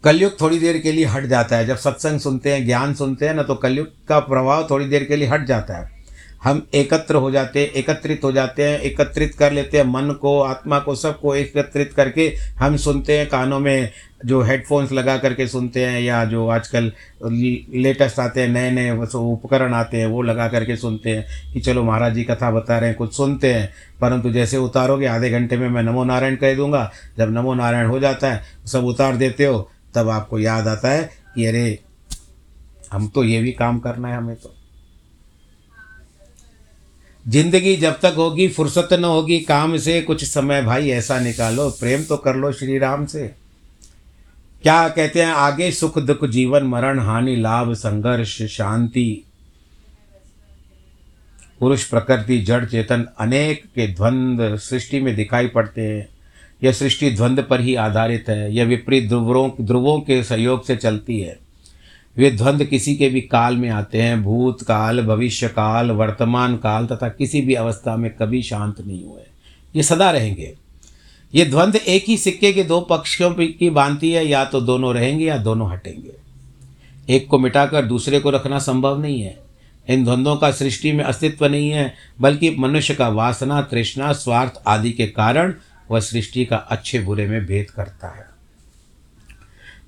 कलयुग 0.04 0.42
थोड़ी 0.42 0.60
देर 0.60 0.78
के 0.78 0.92
लिए 0.92 1.06
हट 1.06 1.26
जाता 1.26 1.58
है। 1.58 1.66
जब 1.66 1.78
सत्संग 1.78 2.20
सुनते 2.20 2.54
हैं, 2.54 2.66
ज्ञान 2.66 2.94
सुनते 2.94 3.28
हैं 3.28 3.34
ना 3.34 3.44
तो 3.44 3.56
कलयुग 3.56 3.88
का 4.08 4.20
प्रभाव 4.20 4.68
थोड़ी 4.70 4.86
देर 4.86 5.04
के 5.04 5.16
लिए 5.16 5.28
हट 5.28 5.46
जाता 5.46 5.78
है। 5.78 5.98
हम 6.44 6.68
एकत्र 6.74 7.16
हो 7.16 7.32
जाते 7.32 7.60
हैं, 7.60 7.68
एकत्रित 7.68 8.24
हो 8.24 8.32
जाते 8.32 8.64
हैं, 8.64 8.80
एकत्रित 8.80 9.36
कर 9.36 9.52
लेते 9.52 9.78
हैं। 9.78 9.86
मन 9.86 10.12
को, 10.14 10.42
आत्मा 10.42 10.80
को, 10.80 10.96
सबको 10.96 11.36
एकत्रित 11.36 11.94
करके 11.94 12.36
हम 12.60 12.78
सुनते 12.78 13.18
हैं। 13.18 13.30
कानों 13.30 13.60
में 13.60 13.92
जो 14.26 14.42
हेडफोन्स 14.42 14.92
लगा 14.92 15.18
करके 15.18 15.48
सुनते 15.48 15.86
हैं 15.86 16.02
या 16.02 16.26
जो 16.26 16.48
आजकल 16.48 16.92
लेटेस्ट 17.76 18.20
आते 18.20 18.42
हैं 18.42 18.48
नए 18.48 18.72
नए 18.72 18.92
उपकरण 19.16 19.74
आते 19.74 19.98
हैं, 19.98 20.06
वो 20.06 20.22
लगा 20.22 20.48
करके 20.48 20.76
सुनते 20.76 21.10
हैं 21.10 21.54
कि 21.54 21.60
चलो 21.60 21.84
महाराज 21.84 22.14
जी 22.14 22.24
कथा 22.24 22.52
बता 22.52 22.78
रहे 22.78 22.90
हैं, 22.90 22.98
कुछ 22.98 23.16
सुनते 23.16 23.54
हैं। 23.54 23.74
परंतु 24.02 24.30
जैसे 24.30 24.58
उतारोगे, 24.58 25.06
आधे 25.06 25.30
घंटे 25.30 25.58
में 25.58 25.70
मैं 25.70 25.84
नमो 25.84 26.04
नारायण 26.04 26.36
कह 26.36 26.54
दूँगा। 26.56 26.92
जब 27.18 27.32
नमो 27.32 27.54
नारायण 27.54 27.88
हो 27.88 28.00
जाता 28.00 28.32
है, 28.32 28.44
सब 28.66 28.86
उतार 28.86 29.16
देते 29.16 29.46
हो 29.46 29.70
तब 29.98 30.10
आपको 30.10 30.40
याद 30.40 30.68
आता 30.68 30.90
है 30.90 31.10
कि 31.36 31.46
अरे, 31.46 31.80
हम 32.92 33.08
तो 33.08 33.24
ये 33.24 33.42
भी 33.42 33.52
काम 33.52 33.80
करना 33.80 34.08
है 34.08 34.18
हमें 34.18 34.36
तो। 34.36 34.54
ज़िंदगी 37.26 37.76
जब 37.76 38.00
तक 38.00 38.14
होगी, 38.18 38.48
फुर्सत 38.48 38.90
न 38.94 39.04
होगी, 39.04 39.40
काम 39.40 39.78
से 39.78 40.02
कुछ 40.02 40.24
समय, 40.24 40.62
भाई, 40.62 40.90
ऐसा 40.90 41.20
निकालो, 41.20 41.70
प्रेम 41.70 42.04
तो 42.04 42.18
कर 42.18 42.36
लो 42.36 42.52
श्री 42.52 42.78
राम 42.78 43.06
से। 43.06 43.28
क्या 44.64 44.90
कहते 44.90 45.22
हैं, 45.22 45.32
आगे 45.32 45.72
सुख 45.72 46.00
दुख 46.00 46.26
जीवन 46.26 46.64
मरण, 46.64 47.00
हानि 47.00 47.36
लाभ 47.36 47.74
संघर्ष 47.74 48.42
शांति। 48.42 49.24
पुरुष 51.60 51.84
प्रकृति, 51.84 52.40
जड़ 52.40 52.66
चेतन 52.66 53.08
अनेक 53.20 53.64
के 53.76 53.88
द्वंद्व 53.88 54.58
सृष्टि 54.58 55.00
में 55.00 55.16
दिखाई 55.16 55.48
पड़ते 55.48 55.82
हैं। 55.82 56.08
यह 56.64 56.72
सृष्टि 56.72 57.12
द्वंद्व 57.12 57.44
पर 57.44 57.62
ही 57.62 57.76
आधारित 57.76 58.26
है, 58.30 58.56
यह 58.56 58.66
विपरीत 58.66 59.08
ध्रुवों 59.08 59.52
ध्रुवों 59.62 60.00
के 60.00 60.24
सहयोग 60.24 60.66
से 60.66 60.76
चलती 60.76 61.20
है। 61.20 61.40
वे 62.18 62.32
द्वंद्व 62.32 62.66
किसी 62.66 62.96
के 62.96 63.10
भी 63.10 63.22
काल 63.22 63.58
में 63.58 63.70
आते 63.70 64.02
हैं, 64.02 64.24
भूत 64.24 64.62
काल, 64.62 65.02
भविष्य 65.02 65.48
काल, 65.48 65.92
वर्तमान 65.92 66.58
काल 66.58 66.86
तथा 66.86 67.10
किसी 67.10 67.42
भी 67.42 67.54
अवस्था 67.54 67.96
में 67.96 68.12
कभी 68.12 68.42
शांत 68.42 68.82
नहीं 68.88 69.04
हुए। 69.04 69.22
ये 69.76 69.84
सदा 69.84 70.12
रहेंगे। 70.12 70.56
ये 71.36 71.46
द्वंद्व 71.46 71.80
एक 71.88 72.06
ही 72.08 72.18
सिक्के 72.18 72.54
के 72.54 72.64
दो 72.64 72.82
पक्षों 72.82 73.32
की 73.40 73.70
बांधती 73.70 74.12
है, 74.12 74.28
या 74.28 74.46
तो 74.46 74.62
दोनों 74.62 74.94
रहेंगे 74.94 75.26
या 75.26 75.38
दोनों 75.38 75.72
हटेंगे। 75.72 76.28
एक 77.14 77.28
को 77.28 77.40
मिटाकर 77.40 77.86
दूसरे 77.86 78.20
को 78.20 78.30
रखना 78.30 78.60
संभव 78.60 79.02
नहीं 79.02 79.22
है। 79.22 79.40
इन 79.90 80.04
द्वंद्वों 80.04 80.36
का 80.36 80.52
सृष्टि 80.52 80.92
में 80.92 81.04
अस्तित्व 81.04 81.46
नहीं 81.46 81.70
है, 81.70 81.94
बल्कि 82.22 82.56
मनुष्य 82.60 82.96
का 82.96 83.10
वासना, 83.10 83.62
तृष्णा, 83.62 84.14
स्वार्थ 84.14 84.54
आदि 84.68 84.92
के 84.92 85.08
कारण 85.08 85.54
वह 85.92 86.00
सृष्टि 86.00 86.46
का 86.46 86.56
अच्छे 86.56 87.00
बुरे 87.00 87.28
में 87.28 87.46
भेद 87.46 87.70
करता 87.70 88.08
है। 88.08 88.26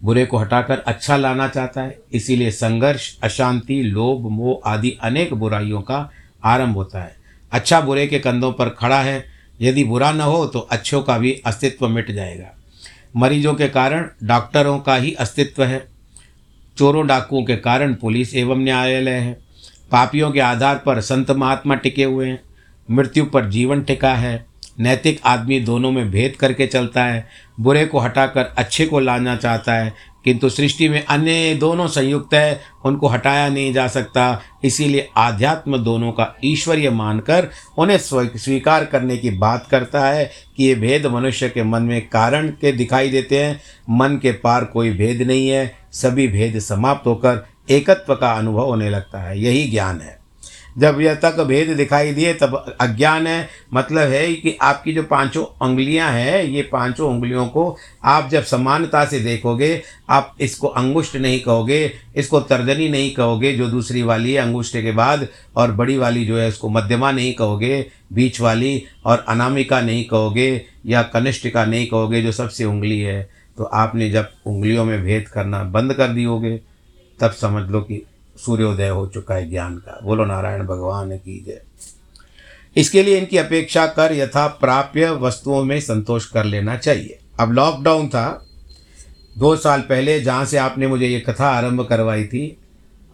बुरे 0.03 0.25
को 0.25 0.37
हटाकर 0.37 0.79
अच्छा 0.79 1.17
लाना 1.17 1.47
चाहता 1.47 1.81
है, 1.81 1.99
इसीलिए 2.13 2.51
संघर्ष, 2.51 3.19
अशांति, 3.23 3.81
लोभ, 3.81 4.29
मोह 4.31 4.69
आदि 4.69 4.97
अनेक 5.01 5.33
बुराइयों 5.33 5.81
का 5.81 6.11
आरंभ 6.43 6.75
होता 6.75 7.01
है। 7.01 7.15
अच्छा 7.51 7.81
बुरे 7.81 8.07
के 8.07 8.19
कंधों 8.19 8.53
पर 8.53 8.69
खड़ा 8.69 9.01
है, 9.01 9.25
यदि 9.61 9.83
बुरा 9.83 10.11
न 10.11 10.21
हो 10.21 10.45
तो 10.45 10.59
अच्छों 10.59 11.01
का 11.01 11.17
भी 11.17 11.41
अस्तित्व 11.45 11.87
मिट 11.87 12.11
जाएगा। 12.11 12.47
मरीजों 13.17 13.53
के 13.53 13.67
कारण 13.67 14.09
डॉक्टरों 14.23 14.79
का 14.79 14.95
ही 14.95 15.13
अस्तित्व 15.13 15.63
है। 15.63 15.87
चोरों 16.77 17.07
डाकुओं 17.07 17.43
के 17.43 17.55
कारण 17.55 17.93
पुलिस 17.93 18.35
एवं 18.35 18.57
न्यायालय 18.57 19.11
है। 19.11 19.33
पापियों 19.91 20.31
के 20.31 20.39
आधार 20.39 20.77
पर 20.77 21.01
संत 21.01 21.31
महात्मा 21.31 21.75
टिके 21.75 22.03
हुए 22.03 22.27
हैं। 22.27 22.41
मृत्यु 22.91 23.25
पर 23.25 23.49
जीवन 23.49 23.81
टिका 23.81 24.15
है। 24.15 24.48
नैतिक 24.79 25.19
आदमी 25.25 25.59
दोनों 25.59 25.91
में 25.91 26.09
भेद 26.11 26.35
करके 26.35 26.67
चलता 26.67 27.03
है, 27.03 27.27
बुरे 27.59 27.85
को 27.85 27.99
हटाकर 27.99 28.53
अच्छे 28.57 28.85
को 28.85 28.99
लाना 28.99 29.35
चाहता 29.35 29.73
है, 29.73 29.93
किंतु 30.25 30.49
सृष्टि 30.49 30.87
में 30.89 31.05
अन्य 31.05 31.53
दोनों 31.55 31.87
संयुक्त 31.87 32.33
है, 32.33 32.61
उनको 32.85 33.07
हटाया 33.07 33.47
नहीं 33.49 33.73
जा 33.73 33.87
सकता। 33.87 34.41
इसीलिए 34.63 35.07
आध्यात्म 35.17 35.77
दोनों 35.77 36.11
का 36.11 36.33
ईश्वरीय 36.43 36.89
मानकर 36.89 37.47
उन्हें 37.77 37.97
स्वीकार 37.97 38.85
करने 38.85 39.17
की 39.17 39.29
बात 39.29 39.67
करता 39.71 40.05
है 40.09 40.29
कि 40.57 40.63
ये 40.63 40.75
भेद 40.75 41.05
मनुष्य 41.05 41.49
के 41.49 41.63
मन 41.63 41.83
में 41.83 42.01
कारण 42.09 42.47
के 42.51 42.71
दिखाई 42.71 43.09
देते 43.09 43.43
हैं। 43.43 43.59
मन 43.89 44.19
के 44.21 44.31
पार 44.33 44.65
कोई 44.65 44.91
भेद 44.91 45.21
नहीं 45.21 45.49
है, 45.49 45.75
सभी 45.91 46.27
भेद 46.27 46.59
समाप्त 46.59 47.07
होकर 47.07 47.45
एकत्व 47.69 48.15
का 48.15 48.31
अनुभव 48.31 48.65
होने 48.65 48.89
लगता 48.89 49.19
है। 49.19 49.39
यही 49.41 49.69
ज्ञान 49.71 50.01
है। 50.01 50.18
जब 50.79 51.01
यह 51.01 51.15
तक 51.15 51.39
भेद 51.39 51.69
दिखाई 51.77 52.11
दिए, 52.11 52.33
तब 52.33 52.75
अज्ञान 52.81 53.27
है। 53.27 53.49
मतलब 53.73 54.01
है 54.01 54.33
कि 54.33 54.57
आपकी 54.61 54.93
जो 54.93 55.03
पाँचों 55.03 55.67
उंगलियाँ 55.67 56.11
हैं, 56.11 56.43
ये 56.43 56.61
पाँचों 56.61 57.09
उंगलियों 57.09 57.47
को 57.47 57.77
आप 58.03 58.29
जब 58.29 58.43
समानता 58.43 59.05
से 59.05 59.19
देखोगे, 59.19 59.81
आप 60.09 60.35
इसको 60.41 60.67
अंगुष्ठ 60.67 61.15
नहीं 61.15 61.39
कहोगे, 61.39 61.91
इसको 62.15 62.39
तर्जनी 62.39 62.89
नहीं 62.89 63.13
कहोगे, 63.13 63.53
जो 63.53 63.67
दूसरी 63.67 64.01
वाली 64.01 64.33
है 64.33 64.41
अंगुष्ठ 64.41 64.73
के 64.73 64.91
बाद, 64.91 65.27
और 65.55 65.71
बड़ी 65.71 65.97
वाली 65.97 66.25
जो 66.25 66.37
है 66.37 66.47
उसको 66.47 66.69
मध्यमा 66.69 67.11
नहीं 67.11 67.33
कहोगे, 67.33 67.85
बीच 68.13 68.41
वाली, 68.41 68.83
और 69.05 69.25
अनामिका 69.27 69.81
नहीं 69.81 70.05
कहोगे, 70.05 70.65
या 70.85 71.01
कनिष्ठिका 71.01 71.65
नहीं 71.65 71.87
कहोगे, 71.87 72.21
जो 72.21 72.31
सबसे 72.31 72.65
उंगली 72.65 72.99
है। 72.99 73.29
तो 73.57 73.63
आपने 73.63 74.09
जब 74.09 74.29
उंगलियों 74.45 74.85
में 74.85 75.03
भेद 75.03 75.27
करना 75.27 75.63
बंद 75.63 75.93
कर 75.93 76.07
दियोगे, 76.07 76.57
तब 77.19 77.31
समझ 77.31 77.69
लो 77.69 77.81
कि 77.81 78.05
सूर्योदय 78.45 78.89
हो 78.89 79.07
चुका 79.07 79.35
है 79.35 79.49
ज्ञान 79.49 79.77
का। 79.77 79.99
बोलो 80.03 80.25
नारायण, 80.25 80.63
भगवान 80.63 81.17
की 81.17 81.43
जय। 81.45 81.61
इसके 82.77 83.03
लिए 83.03 83.17
इनकी 83.17 83.37
अपेक्षा 83.37 83.85
कर 83.87 84.13
यथा 84.13 84.47
प्राप्य 84.47 85.09
वस्तुओं 85.11 85.63
में 85.63 85.79
संतोष 85.79 86.25
कर 86.25 86.43
लेना 86.43 86.77
चाहिए। 86.77 87.19
अब 87.39 87.51
लॉकडाउन 87.51 88.07
था। 88.07 88.45
दो 89.37 89.55
साल 89.55 89.81
पहले 89.81 90.19
जहाँ 90.19 90.45
से 90.45 90.57
आपने 90.57 90.87
मुझे 90.87 91.07
ये 91.07 91.19
कथा 91.19 91.47
आरंभ 91.47 91.81
करवाई 91.81 92.25
थी, 92.25 92.57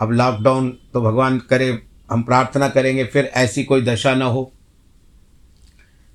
अब 0.01 0.12
लॉकडाउन 0.12 0.77
तो 0.94 1.01
भगवान 1.01 1.39
करे, 1.39 1.79
हम 2.12 2.24
प्रार्थना 2.24 2.70
करेंगे, 2.70 3.03
फिर 3.03 3.25
ऐसी 3.25 3.63
कोई 3.63 3.82
दशा 3.82 4.13
न 4.15 4.22
हो। 4.22 4.51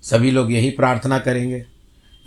सभी 0.03 0.31
लोग 0.31 0.53
यही 0.53 0.71
प्रार्थना 0.71 1.19
करेंगे। 1.19 1.65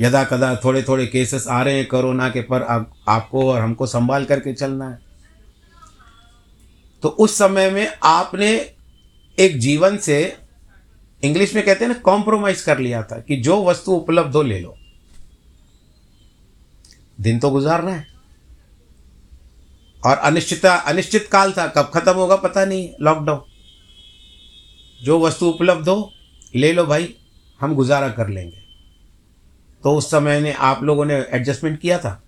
यदा 0.01 0.23
कदा 0.23 0.55
थोड़े 0.55 0.83
थोड़े 0.83 1.07
केसेस 1.07 1.47
आ 1.47 1.61
रहे 1.61 1.77
हैं 1.77 1.87
कोरोना 1.87 2.29
के 2.29 2.41
पर, 2.41 2.61
अब 2.61 2.91
आपको 3.07 3.51
और 3.51 3.61
हमको 3.61 3.85
संभाल 3.85 4.25
करके 4.25 4.53
चलना 4.53 4.89
है। 4.89 5.12
तो 7.03 7.10
उस 7.10 7.38
समय 7.38 7.69
में 7.69 7.93
आपने 8.03 8.75
एक 9.39 9.60
जीवन 9.60 9.98
से, 9.98 10.38
इंग्लिश 11.24 11.55
में 11.55 11.65
कहते 11.65 11.86
हैं 11.86 11.91
ना 11.91 11.98
कॉम्प्रोमाइज 11.98 12.62
कर 12.62 12.79
लिया 12.79 13.03
था 13.03 13.19
कि 13.19 13.38
जो 13.38 13.65
वस्तु 13.65 13.91
उपलब्ध 13.91 14.36
हो 14.36 14.41
ले 14.41 14.60
लो। 14.60 14.77
दिन 17.22 17.39
तो 17.39 17.50
गुजारना 17.50 17.91
है। 17.91 18.07
और 20.05 20.17
अनिश्चितता, 20.17 20.75
अनिश्चित 20.75 21.29
काल 21.31 21.51
था, 21.51 21.67
कब 21.67 21.91
खत्म 21.93 22.13
होगा 22.13 22.36
पता 22.36 22.65
नहीं 22.65 22.89
लॉकडाउन 23.01 23.41
जो 25.03 25.19
वस्तु 25.19 25.48
उपलब्ध 25.48 25.89
हो, 25.89 26.13
ले 26.55 26.74
लो 26.74 26.86
भाई, 26.86 27.15
हम 27.62 27.75
गुजारा 27.75 28.10
कर 28.10 28.29
लेंगे। 28.29 28.57
तो 29.83 29.98
उस 29.98 30.12
समय 30.12 30.41
ने 30.41 30.53
आप 30.53 30.83
लोगों 30.83 31.05
ने 31.05 31.13
एडजस्टमेंट 31.13 31.79
किया 31.79 32.00
था? 32.00 32.24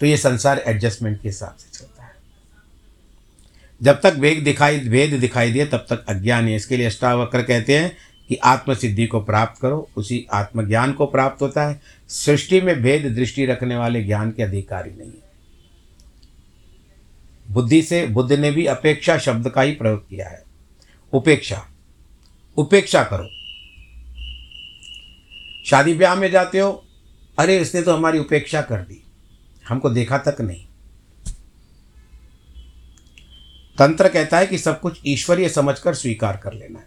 तो 0.00 0.06
ये 0.06 0.16
संसार 0.16 0.58
एडजस्टमेंट 0.58 1.22
के 1.22 1.28
हिसाब 1.28 1.56
से 1.58 1.78
चलता 1.78 1.99
जब 3.82 4.00
तक 4.00 4.14
वेग 4.18 4.44
दिखाई, 4.44 4.78
वेद 4.78 5.20
दिखाई 5.20 5.52
दिए, 5.52 5.66
तब 5.66 5.86
तक 5.90 6.06
अज्ञान 6.06 6.48
है। 6.48 6.56
इसके 6.56 6.76
लिए 6.76 6.86
अष्टावक्र 6.86 7.42
कहते 7.42 7.78
हैं 7.78 7.96
कि 8.28 8.36
आत्मसिद्धि 8.36 9.06
को 9.06 9.20
प्राप्त 9.20 9.62
करो, 9.62 9.90
उसी 9.96 10.26
आत्मज्ञान 10.32 10.92
को 10.92 11.06
प्राप्त 11.06 11.42
होता 11.42 11.66
है। 11.66 11.80
सृष्टि 12.08 12.60
में 12.60 12.82
भेद 12.82 13.14
दृष्टि 13.14 13.46
रखने 13.46 13.76
वाले 13.76 14.04
ज्ञान 14.04 14.30
के 14.30 14.42
अधिकारी 14.42 14.90
नहीं 14.90 15.10
है। 15.10 15.30
बुद्धि 17.50 17.82
से, 17.82 18.06
बुद्ध 18.06 18.32
ने 18.32 18.50
भी 18.50 18.66
अपेक्षा 18.66 19.18
शब्द 19.18 19.48
का 19.48 19.62
ही 19.62 19.72
प्रयोग 19.72 20.08
किया 20.08 20.28
है। 20.28 20.42
उपेक्षा 21.12 21.66
उपेक्षा 22.56 23.02
करो। 23.02 23.28
शादी 25.66 25.94
ब्याह 25.94 26.14
में 26.14 26.30
जाते 26.30 26.58
हो, 26.58 26.86
अरे 27.38 27.58
इसने 27.58 27.82
तो 27.82 27.96
हमारी 27.96 28.18
उपेक्षा 28.18 28.62
कर 28.62 28.78
दी। 28.78 29.04
हमको 29.68 29.90
देखा 29.90 30.18
तक 30.18 30.40
नहीं। 30.40 30.66
तंत्र 33.80 34.08
कहता 34.08 34.38
है 34.38 34.46
कि 34.46 34.58
सब 34.58 34.80
कुछ 34.80 35.00
ईश्वरीय 35.06 35.48
समझकर 35.48 35.94
स्वीकार 35.94 36.36
कर 36.36 36.52
लेना 36.52 36.78
है। 36.78 36.86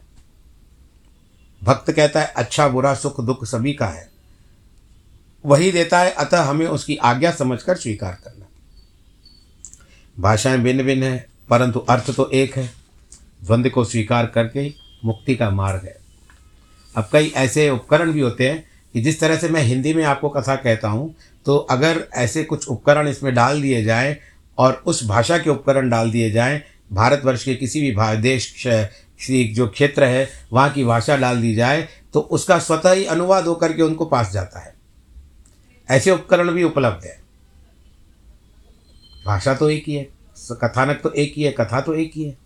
भक्त 1.64 1.92
कहता 1.92 2.22
है 2.22 2.34
अच्छा 2.36 2.68
बुरा, 2.68 2.94
सुख, 2.94 3.22
दुख 3.22 3.46
सभी 3.46 3.74
का 3.74 3.86
है। 3.86 4.12
वही 5.46 5.72
देता 5.72 6.00
है, 6.00 6.12
अतः 6.12 6.42
हमें 6.42 6.68
उसकी 6.68 6.96
आज्ञा 6.96 7.32
समझकर 7.32 7.76
स्वीकार 7.76 8.18
करना। 8.24 8.46
भाषाएँ 10.18 10.58
भिन्न 10.58 10.84
भिन्न 10.84 11.04
है, 11.04 11.30
परंतु 11.50 11.80
अर्थ 11.80 12.16
तो 12.16 12.30
एक 12.30 12.56
है। 12.58 12.70
द्वंद्व 13.44 13.70
को 13.70 13.84
स्वीकार 13.84 14.26
करके 14.26 14.74
मुक्ति 15.06 15.36
का 15.36 15.50
मार्ग 15.50 15.86
है। 15.86 15.96
अब 16.98 17.10
कई 17.14 17.28
ऐसे 17.36 17.70
उपकरण 17.70 18.12
भी 18.12 18.20
होते 18.20 18.50
हैं 18.50 18.64
कि 18.94 19.02
जिस 19.02 19.20
तरह 19.20 19.38
से 19.38 19.50
मैं 19.50 19.62
हिंदी 19.62 19.94
में 19.94 20.04
आपको 20.04 20.30
कथा 20.30 20.56
कहता 20.56 20.88
हूँ 20.88 21.16
तो 21.46 21.58
अगर 21.58 22.08
ऐसे 22.14 22.44
कुछ 22.44 22.68
उपकरण 22.68 23.08
इसमें 23.08 23.34
डाल 23.36 23.62
दिए 23.62 23.84
जाएँ 23.84 24.18
और 24.58 24.84
उस 24.86 25.04
भाषा 25.08 25.38
के 25.38 25.50
उपकरण 25.50 25.90
डाल 25.90 26.12
दिए 26.12 26.32
जाएँ 26.32 26.62
भारतवर्ष 26.94 27.44
के 27.44 27.56
किसी 27.56 27.82
भी 27.82 27.96
देश 28.18 28.64
जो 29.56 29.68
क्षेत्र 29.68 30.04
है, 30.04 30.30
वहाँ 30.54 30.70
की 30.70 30.84
भाषा 30.84 31.18
डाल 31.18 31.42
दी 31.42 31.56
जाए 31.56 31.88
तो 32.14 32.20
उसका 32.20 32.60
स्वतः 32.60 32.92
ही 32.92 33.06
अनुवाद 33.06 33.46
होकर 33.46 33.74
के 33.74 33.82
उनको 33.82 34.06
पास 34.06 34.32
जाता 34.32 34.60
है। 34.60 34.74
ऐसे 35.90 36.12
उपकरण 36.12 36.52
भी 36.52 36.64
उपलब्ध 36.64 37.06
है। 37.06 37.22
भाषा 39.26 39.54
तो 39.56 39.70
एक 39.70 39.84
ही 39.88 39.96
है 39.96 40.08
कथानक 40.52 41.00
तो 41.04 41.12
एक 41.12 41.34
ही 41.38 41.44
है, 41.44 41.52
कथा 41.52 41.82
तो 41.82 41.94
एक 41.94 42.12
ही 42.16 42.24
है। 42.24 42.38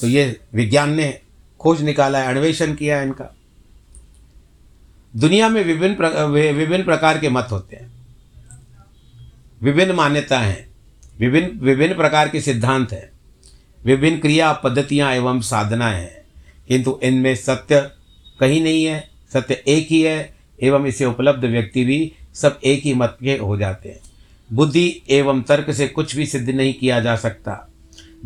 तो 0.00 0.06
ये 0.06 0.40
विज्ञान 0.54 0.90
ने 0.90 1.20
खोज 1.60 1.82
निकाला 1.82 2.18
है, 2.18 2.26
अन्वेषण 2.26 2.74
किया 2.74 2.98
है 2.98 3.06
इनका। 3.06 3.34
दुनिया 5.16 5.48
में 5.48 5.64
विभिन्न 5.64 5.96
विभिन्न 6.54 6.84
प्रकार 6.84 7.18
के 7.18 7.28
मत 7.28 7.48
होते 7.50 7.76
हैं। 7.76 7.92
विभिन्न 9.62 9.92
मान्यताएँ 9.92 10.46
हैं। 10.46 10.67
विभिन्न 11.20 11.66
विभिन्न 11.66 11.94
प्रकार 11.94 12.28
के 12.28 12.40
सिद्धांत 12.40 12.92
हैं। 12.92 13.10
विभिन्न 13.84 14.18
क्रिया 14.18 14.52
पद्धतियाँ 14.52 15.12
एवं 15.12 15.40
साधनाएँ 15.40 16.00
हैं। 16.00 16.18
किंतु 16.68 17.00
इनमें 17.02 17.34
सत्य 17.34 17.90
कहीं 18.40 18.62
नहीं 18.62 18.84
है, 18.84 19.10
सत्य 19.32 19.64
एक 19.68 19.86
ही 19.90 20.02
है, 20.02 20.34
एवं 20.62 20.86
इसे 20.86 21.04
उपलब्ध 21.04 21.44
व्यक्ति 21.44 21.84
भी 21.84 22.12
सब 22.34 22.60
एक 22.64 22.82
ही 22.82 22.94
मत 22.94 23.18
के 23.22 23.36
हो 23.36 23.56
जाते 23.56 23.88
हैं। 23.88 24.00
बुद्धि 24.52 25.02
एवं 25.10 25.42
तर्क 25.42 25.70
से 25.70 25.88
कुछ 25.88 26.16
भी 26.16 26.26
सिद्ध 26.26 26.50
नहीं 26.50 26.74
किया 26.74 27.00
जा 27.00 27.16
सकता। 27.16 27.68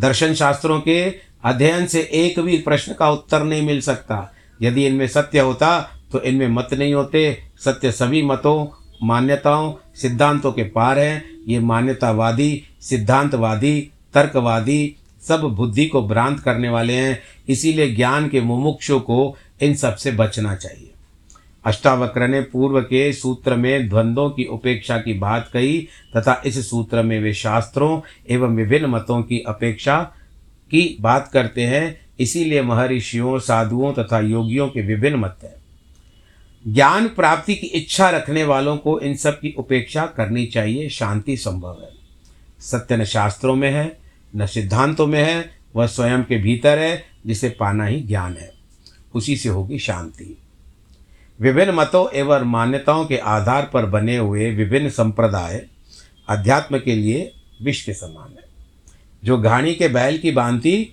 दर्शन 0.00 0.35
शास्त्रों 0.35 0.81
के 0.81 1.14
अध्ययन 1.44 1.87
से 1.87 2.00
एक 2.00 2.40
भी 2.40 2.59
प्रश्न 2.59 2.94
का 2.94 3.11
उत्तर 3.11 3.42
नहीं 3.42 3.62
मिल 3.62 3.81
सकता। 3.81 4.35
यदि 4.62 4.87
इनमें 4.87 5.07
सत्य 5.07 5.38
होता 5.38 5.90
तो 6.12 6.22
इनमें 6.22 6.48
मत 6.48 6.68
नहीं 6.72 6.94
होते। 6.94 7.38
सत्य 7.59 7.92
सभी 7.92 8.22
मतों, 8.22 8.66
मान्यताओं 9.02 9.74
सिद्धांतों 9.94 10.52
के 10.52 10.62
पार 10.62 10.98
हैं। 10.98 11.24
ये 11.48 11.59
मान्यतावादी, 11.59 12.62
सिद्धांतवादी, 12.81 13.90
तर्कवादी 14.14 14.96
सब 15.28 15.40
बुद्धि 15.40 15.87
को 15.87 16.09
भ्रांत 16.09 16.40
करने 16.40 16.68
वाले 16.68 16.92
हैं। 16.92 17.22
इसीलिए 17.48 17.94
ज्ञान 17.94 18.28
के 18.28 18.40
मुमुक्षु 18.40 19.00
को 19.00 19.37
इन 19.61 19.74
सबसे 19.74 20.12
बचना 20.12 20.55
चाहिए। 20.55 20.88
अष्टावक्र 21.64 22.28
ने 22.28 22.40
पूर्व 22.40 22.81
के 22.81 23.12
सूत्र 23.12 23.57
में 23.57 23.88
द्वंद्वों 23.88 24.31
की 24.31 24.44
उपेक्षा 24.44 24.98
की 24.98 25.14
बात 25.14 25.50
कही 25.52 25.88
तथा 26.16 26.42
इस 26.46 26.70
सूत्र 26.70 27.02
में 27.02 27.20
वे 27.20 27.35
शास्त्रों 27.35 28.00
एवं 28.31 28.57
विभिन्न 28.57 28.87
मतों 28.87 29.22
की 29.22 29.40
अपेक्षा 29.40 30.02
की 30.70 30.96
बात 31.00 31.31
करते 31.33 31.62
हैं। 31.62 32.00
इसीलिए 32.20 32.62
महर्षियों, 32.62 33.38
साधुओं 33.38 33.92
तथा 33.92 34.20
योगियों 34.20 34.68
के 34.68 34.83
विभिन्न 34.83 35.16
मत 35.16 35.38
हैं। 35.42 35.62
ज्ञान 36.68 37.09
प्राप्ति 37.09 37.55
की 37.55 37.66
इच्छा 37.66 38.11
रखने 38.11 38.44
वालों 38.44 38.77
को 38.77 39.01
इन 39.01 39.14
सब 39.14 39.40
की 39.40 39.55
उपेक्षा 39.59 40.07
करनी 40.07 40.46
चाहिए। 40.46 40.88
शांति 40.88 41.37
संभव 41.37 41.79
है। 41.83 41.88
सत्य 42.61 42.96
न 42.96 43.05
शास्त्रों 43.05 43.55
में 43.55 43.70
है, 43.70 43.98
न 44.37 44.46
सिद्धांतों 44.46 45.07
में 45.07 45.25
है, 45.25 45.51
वह 45.77 45.87
स्वयं 45.87 46.25
के 46.25 46.38
भीतर 46.38 46.79
है, 46.79 47.05
जिसे 47.27 47.48
पाना 47.48 47.85
ही 47.85 48.01
ज्ञान 48.01 48.37
है। 48.37 48.53
उसी 49.14 49.37
से 49.37 49.48
होगी 49.48 49.79
शांति। 49.79 50.38
विभिन्न 51.40 51.72
मतों 51.72 52.16
एवं 52.16 52.40
मान्यताओं 52.40 53.05
के 53.05 53.16
आधार 53.16 53.70
पर 53.72 53.87
बने 53.87 54.16
हुए 54.16 54.51
विभिन्न 54.51 54.90
संप्रदाय 54.90 55.66
अध्यात्म 56.29 56.79
के 56.79 56.94
लिए 56.94 57.33
विश्व 57.62 57.87
के 57.87 57.92
समान 57.92 58.31
है। 58.31 58.44
जो 59.25 59.38
घाणी 59.38 59.75
के 59.75 59.88
बैल 59.88 60.18
की 60.18 60.31
बांति 60.31 60.92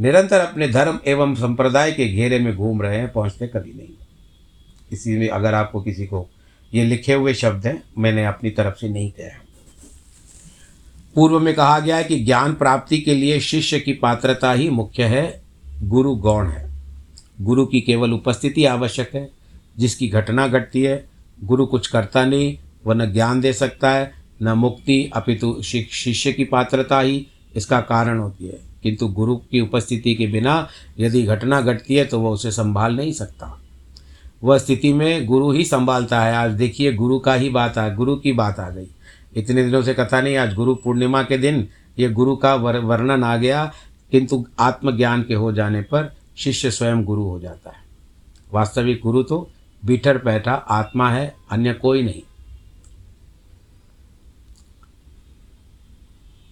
निरंतर 0.00 0.40
अपने 0.40 0.68
धर्म 0.68 1.00
एवं 1.06 1.34
संप्रदाय 1.34 1.92
के 1.92 2.08
घेरे 2.08 2.38
में 2.38 2.56
घूम 2.56 2.82
रहे 2.82 2.98
हैं, 2.98 3.12
पहुँचते 3.12 3.46
कभी 3.46 3.72
नहीं। 3.72 3.99
इसी 4.92 5.18
में 5.18 5.28
अगर 5.28 5.54
आपको 5.54 5.80
किसी 5.80 6.06
को 6.06 6.30
ये 6.74 6.84
लिखे 6.84 7.14
हुए 7.14 7.34
शब्द 7.34 7.66
हैं, 7.66 7.82
मैंने 7.98 8.24
अपनी 8.26 8.50
तरफ़ 8.50 8.74
से 8.74 8.88
नहीं 8.88 9.10
कहा। 9.10 9.40
पूर्व 11.14 11.40
में 11.40 11.54
कहा 11.54 11.80
गया 11.80 11.96
है 11.96 12.04
कि 12.04 12.24
ज्ञान 12.24 12.54
प्राप्ति 12.54 12.98
के 12.98 13.14
लिए 13.14 13.40
शिष्य 13.40 13.80
की 13.80 13.92
पात्रता 13.92 14.52
ही 14.52 14.70
मुख्य 14.70 15.04
है, 15.04 15.42
गुरु 15.82 16.14
गौण 16.14 16.46
है। 16.46 16.70
गुरु 17.40 17.66
की 17.66 17.80
केवल 17.80 18.12
उपस्थिति 18.12 18.64
आवश्यक 18.64 19.14
है, 19.14 19.30
जिसकी 19.78 20.08
घटना 20.08 20.48
घटती 20.48 20.82
है। 20.82 21.10
गुरु 21.44 21.66
कुछ 21.66 21.86
करता 21.86 22.24
नहीं, 22.24 22.58
वह 22.86 22.94
न 22.94 23.12
ज्ञान 23.12 23.40
दे 23.40 23.52
सकता 23.52 23.90
है, 23.90 24.12
न 24.42 24.48
मुक्ति, 24.48 25.10
अपितु 25.14 25.62
शिष्य 25.62 26.32
की 26.32 26.44
पात्रता 26.44 27.00
ही 27.00 27.26
इसका 27.56 27.80
कारण 27.80 28.18
होती 28.18 28.46
है। 28.46 28.70
किंतु 28.82 29.08
गुरु 29.08 29.36
की 29.36 29.60
उपस्थिति 29.60 30.14
के 30.14 30.26
बिना 30.26 30.68
यदि 30.98 31.22
घटना 31.22 31.60
घटती 31.60 31.94
है 31.94 32.04
तो 32.04 32.20
वह 32.20 32.30
उसे 32.30 32.50
संभाल 32.50 32.96
नहीं 32.96 33.12
सकता। 33.12 33.59
वह 34.42 34.58
स्थिति 34.58 34.92
में 34.92 35.26
गुरु 35.26 35.50
ही 35.52 35.64
संभालता 35.64 36.20
है। 36.22 36.34
आज 36.34 36.50
देखिए 36.50 36.92
गुरु 36.92 37.18
का 37.18 37.34
ही 37.34 37.48
बात 37.50 37.78
आ 37.78 37.88
गुरु 37.88 38.16
की 38.16 38.32
बात 38.32 38.60
आ 38.60 38.68
गई। 38.70 38.86
इतने 39.36 39.64
दिनों 39.64 39.82
से 39.82 39.94
कथा 39.94 40.20
नहीं 40.20 40.36
आज 40.36 40.54
गुरु 40.54 40.74
पूर्णिमा 40.74 41.22
के 41.22 41.38
दिन 41.38 41.68
ये 41.98 42.08
गुरु 42.08 42.36
का 42.36 42.54
वर, 42.54 42.78
वर्णन 42.78 43.24
आ 43.24 43.36
गया 43.36 43.72
किंतु 44.10 44.44
आत्मज्ञान 44.58 45.22
के 45.22 45.34
हो 45.34 45.52
जाने 45.52 45.82
पर 45.82 46.12
शिष्य 46.36 46.70
स्वयं 46.70 47.04
गुरु 47.04 47.24
हो 47.24 47.40
जाता 47.40 47.70
है। 47.70 47.82
वास्तविक 48.52 49.00
गुरु 49.02 49.22
तो 49.22 49.50
बीठर 49.84 50.18
बैठा 50.18 50.52
आत्मा 50.52 51.10
है 51.10 51.34
अन्य 51.50 51.72
कोई 51.72 52.02
नहीं। 52.02 52.22